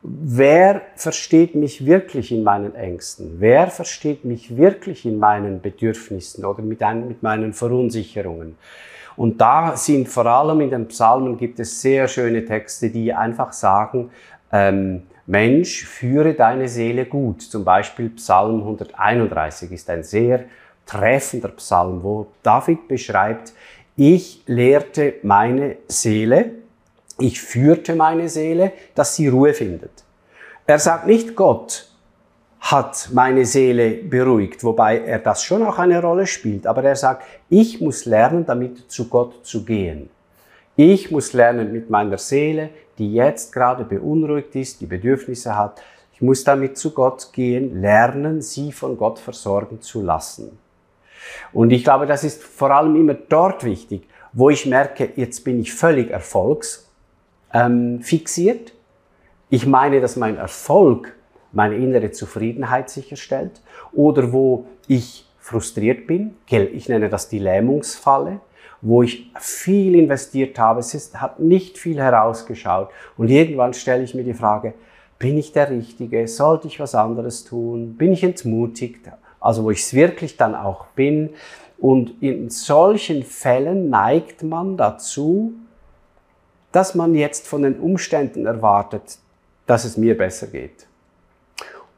wer 0.02 0.82
versteht 0.96 1.56
mich 1.56 1.86
wirklich 1.86 2.32
in 2.32 2.44
meinen 2.44 2.76
Ängsten? 2.76 3.36
Wer 3.40 3.68
versteht 3.68 4.26
mich 4.26 4.56
wirklich 4.56 5.06
in 5.06 5.20
meinen 5.20 5.62
Bedürfnissen 5.62 6.46
oder 6.46 6.62
mit, 6.62 6.82
ein, 6.84 7.08
mit 7.08 7.24
meinen 7.24 7.54
Verunsicherungen? 7.54 8.58
Und 9.16 9.42
da 9.42 9.76
sind 9.76 10.08
vor 10.08 10.28
allem 10.28 10.62
in 10.62 10.70
den 10.70 10.88
Psalmen 10.88 11.38
gibt 11.38 11.60
es 11.60 11.82
sehr 11.82 12.08
schöne 12.08 12.46
Texte, 12.46 12.90
die 12.90 13.12
einfach 13.12 13.52
sagen, 13.52 14.12
ähm, 14.52 15.04
Mensch, 15.26 15.84
führe 15.86 16.36
deine 16.36 16.70
Seele 16.70 17.06
gut. 17.06 17.42
Zum 17.42 17.66
Beispiel 17.66 18.10
Psalm 18.12 18.62
131 18.62 19.72
ist 19.72 19.90
ein 19.90 20.04
sehr 20.04 20.46
treffender 20.86 21.50
Psalm, 21.50 22.02
wo 22.02 22.28
David 22.44 22.88
beschreibt, 22.88 23.54
ich 23.98 24.44
lehrte 24.46 25.16
meine 25.24 25.78
Seele, 25.88 26.52
ich 27.20 27.42
führte 27.42 27.96
meine 27.96 28.30
Seele, 28.30 28.72
dass 28.96 29.16
sie 29.16 29.28
Ruhe 29.28 29.54
findet. 29.54 30.04
Er 30.66 30.80
sagt 30.80 31.08
nicht, 31.08 31.36
Gott 31.36 31.90
hat 32.60 33.10
meine 33.14 33.46
Seele 33.46 33.92
beruhigt, 33.92 34.64
wobei 34.64 35.00
er 35.00 35.20
das 35.20 35.44
schon 35.44 35.66
auch 35.66 35.78
eine 35.78 36.02
Rolle 36.02 36.28
spielt, 36.28 36.68
aber 36.68 36.84
er 36.84 36.96
sagt, 36.96 37.24
ich 37.50 37.80
muss 37.80 38.06
lernen, 38.06 38.46
damit 38.46 38.92
zu 38.92 39.08
Gott 39.08 39.46
zu 39.46 39.64
gehen. 39.64 40.10
Ich 40.76 41.10
muss 41.12 41.34
lernen 41.34 41.72
mit 41.72 41.90
meiner 41.90 42.18
Seele, 42.18 42.70
die 42.98 43.14
jetzt 43.14 43.54
gerade 43.54 43.84
beunruhigt 43.84 44.56
ist, 44.56 44.82
die 44.82 44.86
Bedürfnisse 44.86 45.56
hat, 45.56 45.82
ich 46.14 46.22
muss 46.22 46.44
damit 46.44 46.78
zu 46.78 46.92
Gott 46.92 47.32
gehen, 47.32 47.80
lernen, 47.80 48.42
sie 48.42 48.72
von 48.72 48.98
Gott 48.98 49.20
versorgen 49.20 49.82
zu 49.82 50.02
lassen. 50.02 50.58
Und 51.54 51.70
ich 51.72 51.84
glaube, 51.84 52.08
das 52.08 52.24
ist 52.24 52.44
vor 52.44 52.72
allem 52.72 52.96
immer 52.96 53.14
dort 53.14 53.64
wichtig, 53.64 54.08
wo 54.34 54.50
ich 54.50 54.66
merke, 54.66 55.12
jetzt 55.16 55.44
bin 55.44 55.60
ich 55.60 55.74
völlig 55.74 56.10
erfolgsfixiert. 56.10 56.87
Ähm, 57.54 58.02
ich 59.50 59.66
meine, 59.66 60.02
dass 60.02 60.16
mein 60.16 60.38
Erfolg 60.38 61.16
meine 61.52 61.76
innere 61.76 62.12
Zufriedenheit 62.12 62.90
sicherstellt 62.90 63.62
oder 63.94 64.34
wo 64.34 64.66
ich 64.88 65.26
frustriert 65.40 66.08
bin. 66.08 66.36
Ich 66.50 66.90
nenne 66.90 67.10
das 67.10 67.30
die 67.30 67.40
Lähmungsfalle, 67.40 68.42
wo 68.82 69.02
ich 69.02 69.32
viel 69.40 69.96
investiert 69.96 70.60
habe. 70.60 70.82
Es 70.82 70.94
ist, 70.94 71.22
hat 71.22 71.40
nicht 71.40 71.78
viel 71.78 71.98
herausgeschaut. 71.98 72.90
Und 73.16 73.30
irgendwann 73.30 73.74
stelle 73.74 74.04
ich 74.04 74.14
mir 74.14 74.24
die 74.24 74.34
Frage, 74.34 74.74
bin 75.20 75.38
ich 75.38 75.54
der 75.54 75.70
Richtige? 75.70 76.28
Sollte 76.28 76.68
ich 76.68 76.80
was 76.80 76.94
anderes 76.94 77.46
tun? 77.46 77.96
Bin 77.96 78.12
ich 78.12 78.24
entmutigt? 78.24 79.10
Also 79.40 79.64
wo 79.64 79.72
ich 79.72 79.80
es 79.80 79.94
wirklich 79.94 80.38
dann 80.38 80.54
auch 80.54 80.88
bin. 80.88 81.30
Und 81.80 82.22
in 82.22 82.50
solchen 82.50 83.24
Fällen 83.24 83.90
neigt 83.90 84.44
man 84.44 84.78
dazu, 84.78 85.54
dass 86.78 86.94
man 86.94 87.16
jetzt 87.16 87.48
von 87.48 87.64
den 87.64 87.80
Umständen 87.80 88.46
erwartet, 88.46 89.18
dass 89.66 89.84
es 89.84 89.98
mir 89.98 90.16
besser 90.16 90.46
geht. 90.46 90.86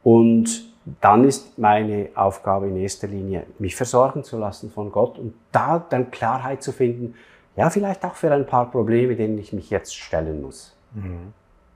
Und 0.04 0.74
dann 1.02 1.26
ist 1.26 1.60
meine 1.60 2.08
Aufgabe 2.16 2.70
in 2.70 2.78
erster 2.78 3.08
Linie, 3.08 3.44
mich 3.60 3.76
versorgen 3.76 4.24
zu 4.24 4.38
lassen 4.38 4.72
von 4.72 4.90
Gott 4.90 5.20
und 5.20 5.34
da 5.52 5.86
dann 5.90 6.12
Klarheit 6.12 6.64
zu 6.64 6.72
finden, 6.72 7.16
ja, 7.58 7.70
vielleicht 7.70 8.06
auch 8.06 8.16
für 8.16 8.32
ein 8.32 8.46
paar 8.46 8.72
Probleme, 8.72 9.18
denen 9.18 9.38
ich 9.38 9.52
mich 9.52 9.70
jetzt 9.70 9.94
stellen 9.94 10.42
muss. 10.42 10.74
Mhm. 10.94 11.34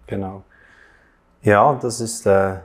Genau. 0.07 0.43
Ja, 1.41 1.77
das 1.81 1.99
ist 1.99 2.25
äh, 2.25 2.55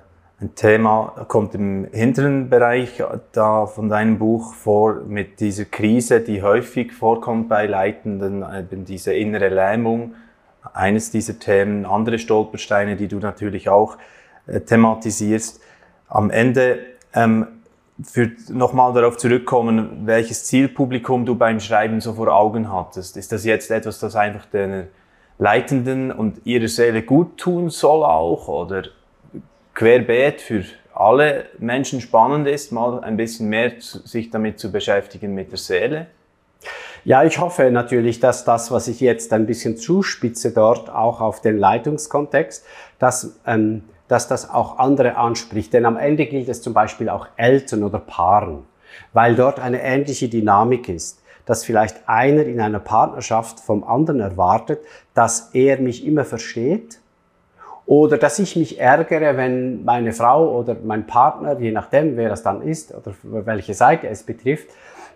ein 0.41 0.55
Thema, 0.55 1.27
kommt 1.27 1.57
im 1.57 1.89
hinteren 1.91 2.49
Bereich 2.49 3.03
da 3.33 3.67
von 3.67 3.89
deinem 3.89 4.21
Buch 4.21 4.55
vor, 4.55 5.03
mit 5.05 5.41
dieser 5.41 5.65
Krise, 5.65 6.21
die 6.21 6.45
häufig 6.45 6.93
vorkommt 6.93 7.49
bei 7.49 7.67
Leitenden, 7.67 8.45
eben 8.57 8.85
diese 8.85 9.13
innere 9.15 9.49
Lähmung, 9.49 10.15
eines 10.79 11.11
dieser 11.11 11.39
Themen, 11.39 11.85
andere 11.85 12.19
Stolpersteine, 12.19 12.97
die 12.97 13.09
du 13.09 13.19
natürlich 13.19 13.69
auch 13.69 13.99
äh, 14.47 14.61
thematisierst. 14.61 15.61
Am 16.09 16.31
Ende 16.31 16.79
ähm, 17.15 17.49
für 18.03 18.31
nochmal 18.49 18.93
darauf 18.93 19.17
zurückkommen, 19.17 20.07
welches 20.07 20.45
Zielpublikum 20.45 21.27
du 21.27 21.35
beim 21.35 21.59
Schreiben 21.59 22.01
so 22.01 22.15
vor 22.15 22.29
Augen 22.29 22.73
hattest. 22.73 23.17
Ist 23.17 23.33
das 23.33 23.45
jetzt 23.45 23.73
etwas, 23.73 23.99
das 23.99 24.15
einfach 24.15 24.47
den 24.47 24.87
Leitenden 25.39 26.13
und 26.13 26.47
ihrer 26.47 26.69
Seele 26.69 27.03
gut 27.03 27.39
tun 27.39 27.71
soll 27.71 28.05
auch 28.05 28.47
oder 28.47 28.85
querbeet 29.75 30.41
für 30.41 30.65
alle 30.95 31.47
Menschen 31.59 32.01
spannend 32.01 32.47
ist, 32.47 32.71
mal 32.71 33.01
ein 33.01 33.17
bisschen 33.17 33.49
mehr 33.49 33.73
sich 33.79 34.31
damit 34.31 34.61
zu 34.61 34.71
beschäftigen 34.71 35.35
mit 35.35 35.51
der 35.51 35.59
Seele? 35.59 36.07
Ja, 37.09 37.25
ich 37.25 37.41
hoffe 37.41 37.71
natürlich, 37.71 38.21
dass 38.21 38.45
das, 38.45 38.71
was 38.71 38.87
ich 38.87 39.01
jetzt 39.01 39.33
ein 39.33 39.47
bisschen 39.47 39.79
zuspitze 39.79 40.51
dort, 40.51 40.91
auch 40.91 41.23
auf 41.23 41.41
den 41.41 41.57
Leitungskontext, 41.57 42.67
dass 42.99 43.41
ähm, 43.47 43.85
dass 44.09 44.29
das 44.29 44.51
auch 44.51 44.79
andere 44.79 45.17
anspricht. 45.17 45.73
Denn 45.73 45.87
am 45.87 45.97
Ende 45.97 46.27
gilt 46.27 46.51
es 46.51 46.61
zum 46.61 46.75
Beispiel 46.75 47.09
auch 47.09 47.27
Eltern 47.39 47.83
oder 47.83 47.99
Paaren, 47.99 48.65
weil 49.15 49.37
dort 49.37 49.59
eine 49.59 49.83
ähnliche 49.83 50.29
Dynamik 50.29 50.91
ist, 50.91 51.23
dass 51.47 51.65
vielleicht 51.65 52.07
einer 52.07 52.43
in 52.43 52.61
einer 52.61 52.79
Partnerschaft 52.79 53.59
vom 53.59 53.85
anderen 53.85 54.21
erwartet, 54.21 54.81
dass 55.15 55.55
er 55.55 55.81
mich 55.81 56.07
immer 56.07 56.27
versteht 56.27 57.01
oder 57.87 58.19
dass 58.19 58.39
ich 58.39 58.55
mich 58.55 58.79
ärgere, 58.79 59.39
wenn 59.39 59.83
meine 59.83 60.13
Frau 60.13 60.59
oder 60.59 60.77
mein 60.85 61.07
Partner, 61.07 61.59
je 61.59 61.73
nachdem, 61.73 62.19
wer 62.19 62.29
das 62.29 62.43
dann 62.43 62.61
ist 62.61 62.95
oder 62.95 63.15
welche 63.23 63.73
Seite 63.73 64.09
es 64.09 64.25
betrifft, 64.25 64.69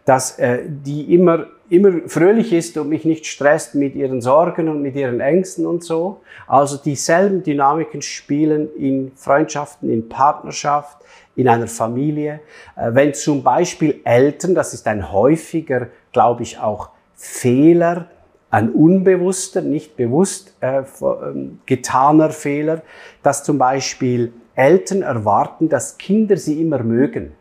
dass 0.05 0.39
äh, 0.39 0.61
die 0.67 1.15
immer, 1.15 1.47
immer 1.71 2.09
fröhlich 2.09 2.53
ist 2.53 2.77
und 2.77 2.89
mich 2.89 3.05
nicht 3.05 3.27
stresst 3.27 3.75
mit 3.75 3.95
ihren 3.95 4.21
Sorgen 4.21 4.69
und 4.69 4.83
mit 4.83 4.97
ihren 4.97 5.21
Ängsten 5.21 5.67
und 5.67 5.85
so. 5.85 6.21
Also 6.47 6.77
dieselben 6.77 7.43
Dynamiken 7.43 8.03
spielen 8.03 8.69
in 8.77 9.13
Freundschaften, 9.15 9.91
in 9.91 10.09
Partnerschaft, 10.09 10.99
in 11.37 11.49
einer 11.49 11.69
Familie. 11.69 12.41
Äh, 12.77 12.91
wenn 12.95 13.15
zum 13.15 13.43
Beispiel 13.43 14.01
Eltern, 14.05 14.55
das 14.55 14.75
ist 14.75 14.87
ein 14.87 15.13
häufiger, 15.13 15.89
glaube 16.13 16.43
ich, 16.43 16.59
auch 16.59 16.91
Fehler, 17.15 18.09
ein 18.51 18.71
unbewusster, 18.71 19.63
nicht 19.63 19.97
bewusst 19.97 20.55
äh, 20.61 20.83
ähm, 21.01 21.61
getaner 21.65 22.31
Fehler, 22.31 22.83
dass 23.23 23.45
zum 23.45 23.57
Beispiel 23.57 24.33
Eltern 24.55 25.03
erwarten, 25.03 25.69
dass 25.71 25.97
Kinder 25.97 26.37
sie 26.37 26.61
immer 26.61 26.83
mögen 26.83 27.33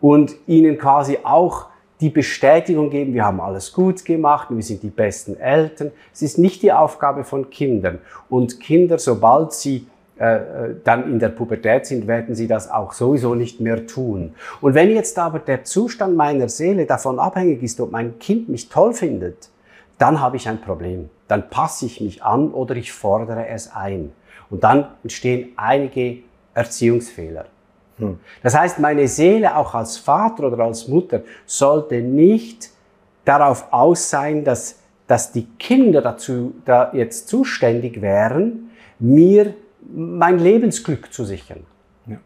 und 0.00 0.34
ihnen 0.46 0.76
quasi 0.76 1.18
auch 1.22 1.67
die 2.00 2.10
Bestätigung 2.10 2.90
geben, 2.90 3.12
wir 3.12 3.24
haben 3.24 3.40
alles 3.40 3.72
gut 3.72 4.04
gemacht, 4.04 4.48
wir 4.50 4.62
sind 4.62 4.82
die 4.82 4.90
besten 4.90 5.38
Eltern. 5.38 5.90
Es 6.12 6.22
ist 6.22 6.38
nicht 6.38 6.62
die 6.62 6.72
Aufgabe 6.72 7.24
von 7.24 7.50
Kindern. 7.50 7.98
Und 8.28 8.60
Kinder, 8.60 8.98
sobald 8.98 9.52
sie 9.52 9.86
äh, 10.18 10.36
äh, 10.36 10.74
dann 10.82 11.10
in 11.10 11.18
der 11.18 11.28
Pubertät 11.28 11.86
sind, 11.86 12.06
werden 12.06 12.34
sie 12.34 12.48
das 12.48 12.70
auch 12.70 12.92
sowieso 12.92 13.34
nicht 13.34 13.60
mehr 13.60 13.86
tun. 13.86 14.34
Und 14.60 14.74
wenn 14.74 14.90
jetzt 14.90 15.18
aber 15.18 15.38
der 15.38 15.64
Zustand 15.64 16.16
meiner 16.16 16.48
Seele 16.48 16.86
davon 16.86 17.18
abhängig 17.18 17.62
ist, 17.62 17.80
ob 17.80 17.92
mein 17.92 18.18
Kind 18.18 18.48
mich 18.48 18.68
toll 18.68 18.92
findet, 18.94 19.48
dann 19.96 20.20
habe 20.20 20.36
ich 20.36 20.48
ein 20.48 20.60
Problem. 20.60 21.10
Dann 21.26 21.50
passe 21.50 21.86
ich 21.86 22.00
mich 22.00 22.22
an 22.22 22.50
oder 22.52 22.76
ich 22.76 22.92
fordere 22.92 23.46
es 23.48 23.74
ein. 23.74 24.12
Und 24.50 24.64
dann 24.64 24.88
entstehen 25.02 25.50
einige 25.56 26.18
Erziehungsfehler. 26.54 27.46
Hm. 27.98 28.18
Das 28.42 28.56
heißt, 28.56 28.78
meine 28.78 29.06
Seele 29.08 29.56
auch 29.56 29.74
als 29.74 29.98
Vater 29.98 30.44
oder 30.44 30.64
als 30.64 30.88
Mutter 30.88 31.22
sollte 31.46 32.00
nicht 32.00 32.70
darauf 33.24 33.72
aus 33.72 34.08
sein, 34.08 34.44
dass, 34.44 34.80
dass 35.06 35.32
die 35.32 35.46
Kinder 35.58 36.00
dazu 36.00 36.54
da 36.64 36.90
jetzt 36.92 37.28
zuständig 37.28 38.00
wären, 38.00 38.70
mir 38.98 39.54
mein 39.92 40.38
Lebensglück 40.38 41.12
zu 41.12 41.24
sichern. 41.24 41.64
Ja. 42.06 42.18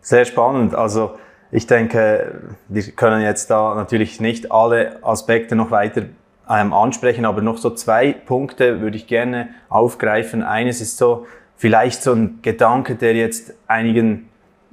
Sehr 0.00 0.24
spannend. 0.24 0.74
Also 0.74 1.16
ich 1.50 1.66
denke, 1.66 2.40
wir 2.68 2.82
können 2.92 3.22
jetzt 3.22 3.50
da 3.50 3.74
natürlich 3.74 4.20
nicht 4.20 4.50
alle 4.50 5.02
Aspekte 5.04 5.54
noch 5.56 5.70
weiter 5.70 6.02
ähm, 6.48 6.72
ansprechen, 6.72 7.24
aber 7.24 7.42
noch 7.42 7.58
so 7.58 7.70
zwei 7.70 8.12
Punkte 8.12 8.80
würde 8.80 8.96
ich 8.96 9.06
gerne 9.06 9.50
aufgreifen. 9.68 10.42
Eines 10.42 10.80
ist 10.80 10.98
so, 10.98 11.26
vielleicht 11.56 12.02
so 12.02 12.12
ein 12.12 12.40
Gedanke, 12.42 12.94
der 12.94 13.14
jetzt 13.14 13.54
einigen 13.66 14.28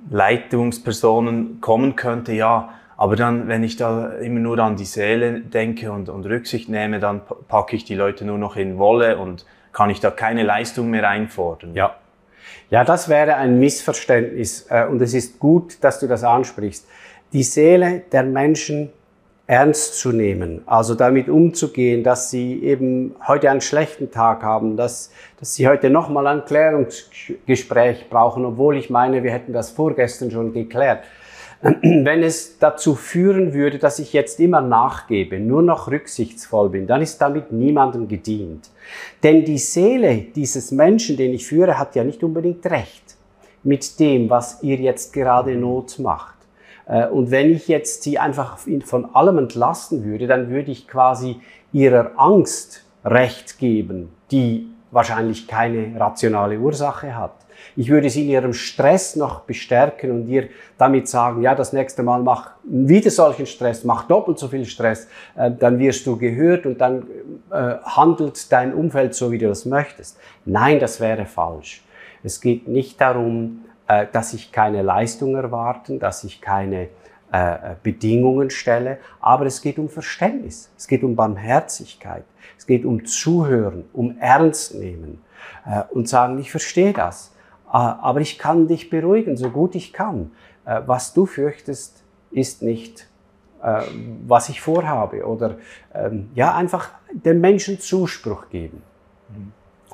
Leitungspersonen 0.10 1.62
kommen 1.62 1.96
könnte, 1.96 2.34
ja, 2.34 2.74
aber 2.98 3.16
dann, 3.16 3.48
wenn 3.48 3.64
ich 3.64 3.78
da 3.78 4.10
immer 4.18 4.40
nur 4.40 4.60
an 4.60 4.76
die 4.76 4.86
Seele 4.86 5.40
denke 5.40 5.92
und, 5.92 6.08
und 6.08 6.26
Rücksicht 6.28 6.70
nehme, 6.70 7.00
dann 7.00 7.22
packe 7.48 7.76
ich 7.76 7.84
die 7.84 7.96
Leute 7.96 8.26
nur 8.26 8.38
noch 8.38 8.56
in 8.56 8.78
Wolle 8.78 9.18
und 9.18 9.46
kann 9.74 9.90
ich 9.90 10.00
da 10.00 10.12
keine 10.12 10.44
Leistung 10.44 10.92
mehr 10.92 11.10
einfordern. 11.10 11.74
Ja. 11.74 11.96
Ja, 12.70 12.84
das 12.84 13.10
wäre 13.10 13.36
ein 13.36 13.60
Missverständnis 13.60 14.68
äh, 14.70 14.86
und 14.86 15.02
es 15.02 15.14
ist 15.14 15.40
gut, 15.40 15.84
dass 15.84 16.00
du 16.00 16.08
das 16.08 16.24
ansprichst. 16.24 16.88
Die 17.34 17.44
Seele 17.44 18.04
der 18.12 18.24
Menschen 18.24 18.92
ernst 19.52 20.00
zu 20.00 20.14
nehmen, 20.14 20.62
also 20.66 20.96
damit 20.96 21.28
umzugehen, 21.28 22.06
dass 22.06 22.32
sie 22.32 22.64
eben 22.64 23.14
heute 23.28 23.52
einen 23.52 23.60
schlechten 23.60 24.10
Tag 24.10 24.44
haben, 24.44 24.78
dass, 24.78 25.12
dass 25.42 25.56
sie 25.56 25.68
heute 25.68 25.90
nochmal 25.90 26.26
ein 26.28 26.46
Klärungsgespräch 26.46 28.10
brauchen, 28.10 28.46
obwohl 28.46 28.78
ich 28.78 28.90
meine, 28.90 29.24
wir 29.24 29.32
hätten 29.34 29.52
das 29.52 29.70
vorgestern 29.70 30.32
schon 30.32 30.54
geklärt. 30.54 31.04
Wenn 31.62 32.24
es 32.24 32.60
dazu 32.60 32.96
führen 32.96 33.54
würde, 33.54 33.78
dass 33.78 34.00
ich 34.00 34.14
jetzt 34.14 34.40
immer 34.40 34.62
nachgebe, 34.62 35.38
nur 35.38 35.62
noch 35.62 35.92
rücksichtsvoll 35.92 36.70
bin, 36.70 36.88
dann 36.88 37.02
ist 37.02 37.18
damit 37.18 37.52
niemandem 37.52 38.08
gedient. 38.08 38.70
Denn 39.22 39.44
die 39.44 39.58
Seele 39.58 40.28
dieses 40.34 40.72
Menschen, 40.72 41.18
den 41.18 41.34
ich 41.34 41.46
führe, 41.46 41.78
hat 41.78 41.94
ja 41.98 42.06
nicht 42.06 42.24
unbedingt 42.24 42.66
recht 42.68 43.18
mit 43.64 44.00
dem, 44.00 44.30
was 44.30 44.64
ihr 44.64 44.78
jetzt 44.78 45.12
gerade 45.12 45.56
Not 45.56 46.00
macht. 46.00 46.41
Äh, 46.92 47.08
und 47.08 47.32
wenn 47.32 47.52
ich 47.52 47.68
jetzt 47.68 48.04
sie 48.04 48.20
einfach 48.20 48.60
von 48.84 49.16
allem 49.16 49.40
entlasten 49.40 50.04
würde, 50.04 50.28
dann 50.28 50.50
würde 50.50 50.72
ich 50.72 50.88
quasi 50.88 51.40
ihrer 51.72 52.12
Angst 52.18 52.86
Recht 53.04 53.58
geben, 53.58 54.10
die 54.30 54.68
wahrscheinlich 54.92 55.48
keine 55.48 56.00
rationale 56.00 56.60
Ursache 56.60 57.18
hat. 57.18 57.34
Ich 57.76 57.90
würde 57.90 58.10
sie 58.10 58.24
in 58.24 58.30
ihrem 58.30 58.54
Stress 58.54 59.16
noch 59.16 59.42
bestärken 59.42 60.12
und 60.12 60.28
ihr 60.28 60.50
damit 60.78 61.08
sagen, 61.08 61.42
ja, 61.42 61.56
das 61.56 61.74
nächste 61.74 62.04
Mal 62.04 62.22
mach 62.22 62.52
wieder 62.64 63.10
solchen 63.10 63.46
Stress, 63.46 63.84
mach 63.84 64.08
doppelt 64.08 64.38
so 64.38 64.50
viel 64.50 64.66
Stress, 64.66 65.08
äh, 65.36 65.50
dann 65.52 65.80
wirst 65.80 66.06
du 66.06 66.18
gehört 66.18 66.66
und 66.66 66.80
dann 66.80 67.08
äh, 67.52 67.76
handelt 67.84 68.52
dein 68.52 68.74
Umfeld 68.74 69.16
so, 69.16 69.32
wie 69.32 69.38
du 69.38 69.48
das 69.48 69.66
möchtest. 69.66 70.20
Nein, 70.46 70.80
das 70.80 71.00
wäre 71.00 71.26
falsch. 71.26 71.84
Es 72.24 72.40
geht 72.40 72.68
nicht 72.68 73.02
darum, 73.02 73.62
äh, 73.92 74.08
dass 74.12 74.34
ich 74.34 74.52
keine 74.54 74.82
Leistung 74.82 75.36
erwarten, 75.36 76.00
dass 76.00 76.24
ich 76.24 76.40
keine 76.40 76.88
äh, 77.32 77.76
Bedingungen 77.84 78.50
stelle, 78.50 79.00
aber 79.20 79.46
es 79.46 79.62
geht 79.62 79.78
um 79.80 79.90
Verständnis, 79.90 80.72
es 80.78 80.88
geht 80.88 81.04
um 81.04 81.16
Barmherzigkeit, 81.16 82.24
es 82.58 82.66
geht 82.66 82.86
um 82.86 83.06
Zuhören, 83.06 83.84
um 83.92 84.18
Ernst 84.18 84.76
nehmen 84.76 85.22
äh, 85.66 85.84
und 85.92 86.08
sagen, 86.08 86.40
ich 86.40 86.52
verstehe 86.52 86.94
das, 86.94 87.34
aber 87.68 88.20
ich 88.20 88.38
kann 88.38 88.68
dich 88.68 88.90
beruhigen, 88.90 89.38
so 89.38 89.50
gut 89.50 89.76
ich 89.76 89.94
kann. 89.94 90.32
äh, 90.66 90.82
was 90.86 91.14
du 91.14 91.26
fürchtest, 91.26 92.04
ist 92.32 92.62
nicht, 92.62 93.08
äh, 93.64 93.82
was 94.28 94.50
ich 94.50 94.62
vorhabe. 94.62 95.26
Oder 95.26 95.58
ähm, 95.94 96.30
ja, 96.36 96.56
einfach 96.56 96.92
den 97.12 97.42
Menschen 97.42 97.80
Zuspruch 97.80 98.50
geben. 98.50 98.84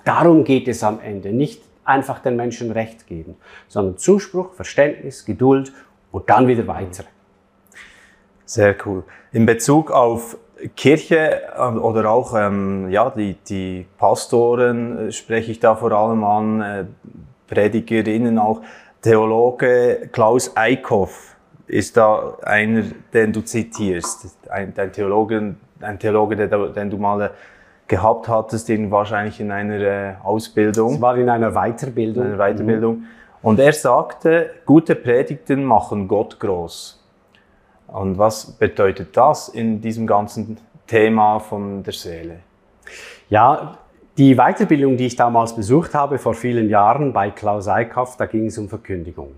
Darum 0.03 0.43
geht 0.43 0.67
es 0.67 0.83
am 0.83 0.99
Ende, 0.99 1.33
nicht 1.33 1.66
einfach 1.88 2.19
den 2.19 2.36
Menschen 2.36 2.71
Recht 2.71 3.08
geben, 3.08 3.36
sondern 3.67 3.97
Zuspruch, 3.97 4.54
Verständnis, 4.54 5.26
Geduld 5.26 5.73
und 6.12 6.30
dann 6.30 6.47
wieder 6.47 6.67
weiter. 6.67 7.04
Sehr 8.45 8.76
cool. 8.86 9.04
In 9.32 9.45
Bezug 9.45 9.91
auf 9.91 10.38
Kirche 10.76 11.41
ähm, 11.58 11.82
oder 11.82 12.10
auch 12.10 12.34
ähm, 12.36 12.89
ja, 12.89 13.10
die, 13.10 13.36
die 13.47 13.86
Pastoren 13.97 15.10
äh, 15.10 15.12
spreche 15.12 15.52
ich 15.52 15.60
da 15.60 15.76
vor 15.76 15.91
allem 15.91 16.23
an, 16.23 16.62
äh, 16.62 16.86
Predigerinnen 17.47 18.39
auch. 18.39 18.62
Theologe 19.02 20.10
Klaus 20.12 20.56
Eickhoff 20.56 21.36
ist 21.67 21.97
da 21.97 22.38
einer, 22.41 22.84
den 23.13 23.32
du 23.32 23.41
zitierst. 23.41 24.38
Ein, 24.50 24.73
ein 24.76 24.91
Theologe, 24.91 25.56
ein 25.82 26.00
Theologe 26.00 26.36
der, 26.36 26.47
den 26.47 26.89
du 26.89 26.97
mal 26.97 27.32
gehabt 27.88 28.28
hattest, 28.28 28.69
in, 28.69 28.91
wahrscheinlich 28.91 29.39
in 29.39 29.52
einer 29.52 29.80
äh, 29.80 30.13
Ausbildung. 30.23 30.95
Es 30.95 31.02
war 31.02 31.17
in 31.17 31.30
einer 31.30 31.52
Weiterbildung. 31.52 32.26
In 32.26 32.34
einer 32.34 32.54
Weiterbildung. 32.54 32.95
Mhm. 32.97 33.06
Und 33.41 33.60
er 33.60 33.73
sagte, 33.73 34.50
gute 34.65 34.95
Predigten 34.95 35.63
machen 35.63 36.08
Gott 36.08 36.39
groß. 36.39 37.04
Und 37.88 38.17
was 38.17 38.52
bedeutet 38.52 39.15
das 39.15 39.47
in 39.47 39.80
diesem 39.80 40.06
ganzen 40.06 40.58
Thema 40.86 41.39
von 41.39 41.84
der 41.84 41.93
Seele? 41.93 42.39
Ja, 43.30 43.78
die 44.17 44.36
Weiterbildung, 44.36 44.97
die 44.97 45.06
ich 45.06 45.15
damals 45.15 45.56
besucht 45.56 45.93
habe, 45.93 46.17
vor 46.17 46.34
vielen 46.34 46.69
Jahren 46.69 47.13
bei 47.13 47.30
Klaus 47.30 47.67
Eickhoff, 47.67 48.17
da 48.17 48.26
ging 48.26 48.47
es 48.47 48.58
um 48.58 48.67
Verkündigung. 48.67 49.36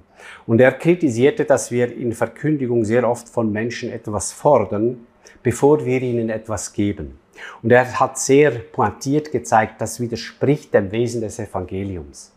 Und 0.48 0.62
er 0.62 0.72
kritisierte, 0.72 1.46
dass 1.46 1.70
wir 1.70 1.96
in 1.96 2.14
Verkündigung 2.14 2.86
sehr 2.86 3.08
oft 3.08 3.30
von 3.30 3.52
Menschen 3.52 3.92
etwas 3.92 4.32
fordern, 4.32 5.06
bevor 5.44 5.86
wir 5.86 6.02
ihnen 6.02 6.30
etwas 6.30 6.74
geben. 6.74 7.20
Und 7.62 7.72
er 7.72 8.00
hat 8.00 8.18
sehr 8.18 8.52
pointiert 8.52 9.32
gezeigt, 9.32 9.82
das 9.82 10.00
widerspricht 10.00 10.74
dem 10.74 10.92
Wesen 10.92 11.22
des 11.22 11.40
Evangeliums. 11.40 12.34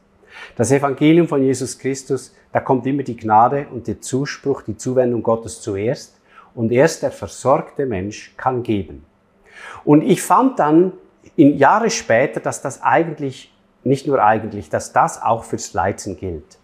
Das 0.56 0.70
Evangelium 0.72 1.28
von 1.28 1.42
Jesus 1.42 1.78
Christus, 1.78 2.34
da 2.52 2.60
kommt 2.60 2.86
immer 2.86 3.02
die 3.02 3.16
Gnade 3.16 3.66
und 3.70 3.86
der 3.86 4.00
Zuspruch, 4.00 4.62
die 4.62 4.76
Zuwendung 4.76 5.22
Gottes 5.22 5.60
zuerst 5.60 6.20
und 6.54 6.72
erst 6.72 7.02
der 7.02 7.10
versorgte 7.10 7.86
Mensch 7.86 8.34
kann 8.36 8.62
geben. 8.62 9.04
Und 9.84 10.02
ich 10.02 10.22
fand 10.22 10.58
dann 10.58 10.92
in 11.36 11.56
Jahre 11.56 11.90
später, 11.90 12.40
dass 12.40 12.62
das 12.62 12.82
eigentlich, 12.82 13.54
nicht 13.84 14.06
nur 14.06 14.22
eigentlich, 14.22 14.68
dass 14.68 14.92
das 14.92 15.20
auch 15.20 15.44
fürs 15.44 15.72
Leiten 15.72 16.16
gilt. 16.16 16.58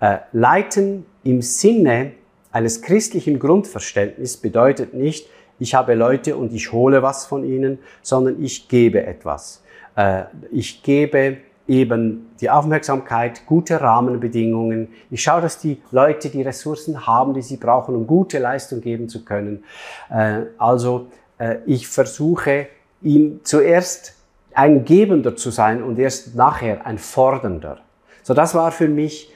Äh, 0.00 0.18
Leiten 0.32 1.06
im 1.22 1.42
Sinne 1.42 2.12
eines 2.52 2.82
christlichen 2.82 3.38
Grundverständnisses 3.38 4.36
bedeutet 4.36 4.94
nicht, 4.94 5.28
ich 5.64 5.74
habe 5.74 5.94
Leute 5.94 6.36
und 6.36 6.52
ich 6.52 6.72
hole 6.72 7.02
was 7.02 7.24
von 7.24 7.42
ihnen, 7.42 7.78
sondern 8.02 8.42
ich 8.42 8.68
gebe 8.68 9.06
etwas. 9.06 9.62
Äh, 9.96 10.24
ich 10.52 10.82
gebe 10.82 11.38
eben 11.66 12.34
die 12.38 12.50
Aufmerksamkeit, 12.50 13.46
gute 13.46 13.80
Rahmenbedingungen. 13.80 14.88
Ich 15.10 15.22
schaue, 15.22 15.40
dass 15.40 15.58
die 15.58 15.80
Leute 15.90 16.28
die 16.28 16.42
Ressourcen 16.42 17.06
haben, 17.06 17.32
die 17.32 17.40
sie 17.40 17.56
brauchen, 17.56 17.94
um 17.94 18.06
gute 18.06 18.38
Leistung 18.38 18.82
geben 18.82 19.08
zu 19.08 19.24
können. 19.24 19.64
Äh, 20.10 20.42
also 20.58 21.06
äh, 21.38 21.56
ich 21.64 21.88
versuche, 21.88 22.66
ihm 23.00 23.40
zuerst 23.42 24.16
ein 24.52 24.84
Gebender 24.84 25.34
zu 25.34 25.50
sein 25.50 25.82
und 25.82 25.98
erst 25.98 26.34
nachher 26.36 26.86
ein 26.86 26.98
Fordernder. 26.98 27.78
So, 28.22 28.34
das 28.34 28.54
war 28.54 28.70
für 28.70 28.88
mich 28.88 29.30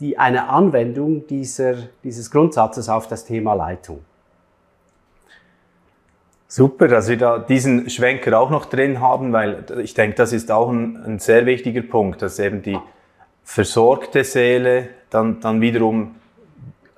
die, 0.00 0.18
eine 0.18 0.48
Anwendung 0.48 1.26
dieser, 1.26 1.74
dieses 2.04 2.30
Grundsatzes 2.30 2.90
auf 2.90 3.06
das 3.06 3.24
Thema 3.24 3.54
Leitung. 3.54 4.00
Super, 6.48 6.86
dass 6.86 7.08
wir 7.08 7.18
da 7.18 7.38
diesen 7.38 7.90
Schwenker 7.90 8.38
auch 8.38 8.50
noch 8.50 8.66
drin 8.66 9.00
haben, 9.00 9.32
weil 9.32 9.64
ich 9.82 9.94
denke, 9.94 10.16
das 10.16 10.32
ist 10.32 10.50
auch 10.52 10.70
ein, 10.70 10.96
ein 11.04 11.18
sehr 11.18 11.44
wichtiger 11.44 11.82
Punkt, 11.82 12.22
dass 12.22 12.38
eben 12.38 12.62
die 12.62 12.78
versorgte 13.42 14.22
Seele 14.22 14.88
dann, 15.10 15.40
dann 15.40 15.60
wiederum 15.60 16.14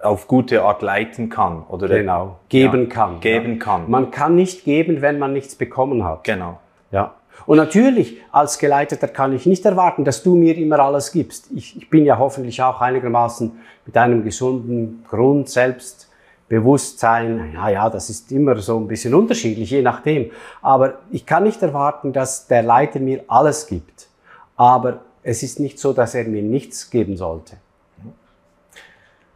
auf 0.02 0.28
gute 0.28 0.62
Art 0.62 0.82
leiten 0.82 1.28
kann 1.28 1.62
oder 1.68 1.88
genau. 1.88 2.38
geben 2.48 2.88
ja, 2.88 2.94
kann 2.94 3.20
geben 3.20 3.54
ja. 3.54 3.58
kann. 3.58 3.90
Man 3.90 4.10
kann 4.10 4.34
nicht 4.34 4.64
geben 4.64 5.02
wenn 5.02 5.18
man 5.18 5.32
nichts 5.32 5.54
bekommen 5.54 6.04
hat. 6.04 6.24
Genau. 6.24 6.60
Ja. 6.92 7.14
Und 7.46 7.56
natürlich 7.56 8.18
als 8.30 8.58
Geleiteter 8.58 9.08
kann 9.08 9.32
ich 9.32 9.46
nicht 9.46 9.64
erwarten 9.64 10.04
dass 10.04 10.22
du 10.22 10.36
mir 10.36 10.56
immer 10.56 10.78
alles 10.80 11.10
gibst. 11.12 11.50
Ich, 11.54 11.76
ich 11.76 11.90
bin 11.90 12.04
ja 12.04 12.18
hoffentlich 12.18 12.62
auch 12.62 12.80
einigermaßen 12.80 13.58
mit 13.86 13.96
einem 13.96 14.22
gesunden 14.22 15.04
Grund 15.08 15.48
selbst 15.48 16.07
Bewusstsein, 16.48 17.52
ja, 17.54 17.68
ja, 17.68 17.90
das 17.90 18.08
ist 18.08 18.32
immer 18.32 18.56
so 18.56 18.78
ein 18.78 18.88
bisschen 18.88 19.14
unterschiedlich, 19.14 19.70
je 19.70 19.82
nachdem. 19.82 20.30
Aber 20.62 20.94
ich 21.10 21.26
kann 21.26 21.44
nicht 21.44 21.62
erwarten, 21.62 22.12
dass 22.12 22.46
der 22.46 22.62
Leiter 22.62 23.00
mir 23.00 23.24
alles 23.28 23.66
gibt. 23.66 24.08
Aber 24.56 25.00
es 25.22 25.42
ist 25.42 25.60
nicht 25.60 25.78
so, 25.78 25.92
dass 25.92 26.14
er 26.14 26.24
mir 26.24 26.42
nichts 26.42 26.90
geben 26.90 27.16
sollte. 27.16 27.56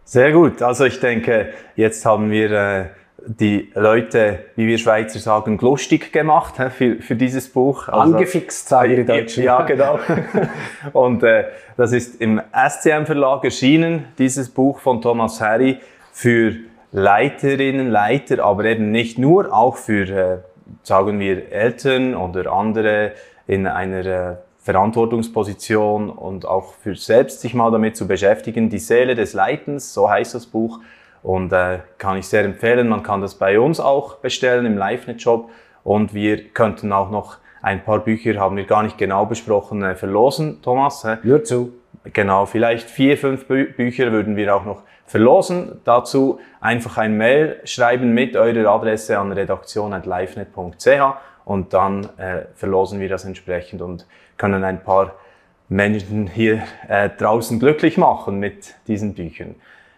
Sehr 0.05 0.33
gut. 0.33 0.63
Also 0.63 0.85
ich 0.85 1.01
denke, 1.01 1.53
jetzt 1.77 2.05
haben 2.05 2.31
wir 2.31 2.51
äh, 2.51 2.85
die 3.27 3.71
Leute, 3.75 4.41
wie 4.57 4.67
wir 4.67 4.79
Schweizer 4.79 5.19
sagen, 5.19 5.59
lustig 5.59 6.13
gemacht 6.13 6.59
äh, 6.59 6.71
für, 6.71 6.97
für 6.97 7.17
dieses 7.17 7.49
Buch. 7.49 7.89
Also, 7.89 8.15
Angefixt, 8.15 8.69
sagen 8.69 8.97
die 8.97 9.05
Deutschen. 9.05 9.45
Ja, 9.45 9.63
genau. 9.63 9.99
Und 10.93 11.23
äh, 11.23 11.45
das 11.77 11.93
ist 11.93 12.21
im 12.21 12.41
SCM 12.53 13.05
Verlag 13.05 13.45
erschienen, 13.45 14.07
dieses 14.19 14.49
Buch 14.49 14.81
von 14.81 15.01
Thomas 15.01 15.41
Harry 15.41 15.79
für 16.13 16.57
Leiterinnen, 16.93 17.91
Leiter, 17.91 18.45
aber 18.45 18.65
eben 18.67 18.91
nicht 18.91 19.19
nur, 19.19 19.53
auch 19.53 19.77
für, 19.77 20.09
äh, 20.09 20.39
sagen 20.83 21.19
wir, 21.19 21.51
Eltern 21.51 22.15
oder 22.15 22.53
andere 22.53 23.13
in 23.47 23.67
einer 23.67 24.07
äh, 24.07 24.37
Verantwortungsposition 24.59 26.11
und 26.11 26.47
auch 26.47 26.75
für 26.75 26.95
selbst 26.95 27.41
sich 27.41 27.55
mal 27.55 27.71
damit 27.71 27.97
zu 27.97 28.07
beschäftigen. 28.07 28.69
Die 28.69 28.79
Seele 28.79 29.15
des 29.15 29.33
Leitens, 29.33 29.93
so 29.93 30.09
heißt 30.09 30.35
das 30.35 30.47
Buch 30.47 30.81
und 31.23 31.53
äh, 31.53 31.79
kann 31.99 32.19
ich 32.19 32.27
sehr 32.29 32.45
empfehlen. 32.45 32.89
Man 32.89 33.03
kann 33.03 33.23
das 33.23 33.35
bei 33.35 33.59
uns 33.59 33.81
auch 33.81 34.17
bestellen 34.17 34.67
im 34.67 34.77
LiveNet-Shop 34.77 35.51
und 35.85 36.15
wir 36.15 36.45
könnten 36.51 36.93
auch 36.93 37.11
noch 37.11 37.39
ein 37.63 37.83
paar 37.83 38.01
Bücher, 38.01 38.39
haben 38.39 38.57
wir 38.57 38.65
gar 38.65 38.83
nicht 38.83 38.99
genau 38.99 39.25
besprochen, 39.25 39.83
äh, 39.83 39.95
verlosen, 39.95 40.61
Thomas. 40.63 41.07
Nur 41.23 41.43
zu. 41.43 41.73
Genau, 42.13 42.47
vielleicht 42.47 42.91
vier, 42.91 43.17
fünf 43.17 43.47
Bü 43.47 43.73
Bücher 43.73 44.13
würden 44.13 44.37
wir 44.37 44.55
auch 44.55 44.65
noch 44.65 44.83
verlosen. 45.13 45.81
Dazu 45.85 46.41
einfach 46.61 46.97
ein 46.97 47.17
Mail 47.17 47.61
schreiben 47.65 48.13
mit 48.13 48.35
eurer 48.35 48.71
Adresse 48.71 49.19
an 49.19 49.31
redaktion.livenet.ch 49.31 50.87
und 51.45 51.73
dann 51.73 52.09
äh, 52.17 52.47
verlosen 52.55 52.99
wir 52.99 53.09
das 53.09 53.25
entsprechend 53.25 53.83
und 53.83 54.07
können 54.39 54.65
ein 54.65 54.83
paar 54.83 55.15
Menschen 55.69 56.27
hier 56.27 56.63
äh, 56.89 57.11
draußen 57.11 57.61
glücklich 57.61 57.99
machen 57.99 58.39
mit 58.39 58.75
diesen 58.87 59.15
Büchern. 59.15 59.55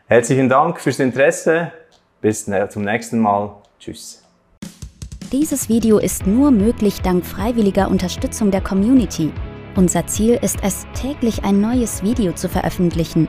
Herzlichen 0.07 0.49
Dank 0.49 0.81
fürs 0.81 0.99
Interesse. 0.99 1.73
Bis 2.21 2.47
zum 2.71 2.83
nächsten 2.83 3.19
Mal. 3.19 3.51
Tschüss. 3.79 4.23
Dieses 5.31 5.69
Video 5.69 5.99
ist 5.99 6.27
nur 6.27 6.51
möglich 6.51 7.03
dank 7.03 7.25
freiwilliger 7.25 7.89
Unterstützung 7.89 8.51
der 8.51 8.63
Community. 8.63 9.31
Unser 9.77 10.07
Ziel 10.07 10.39
ist 10.41 10.59
es, 10.63 10.87
täglich 10.95 11.45
ein 11.45 11.61
neues 11.61 12.03
Video 12.03 12.33
zu 12.33 12.49
veröffentlichen. 12.49 13.29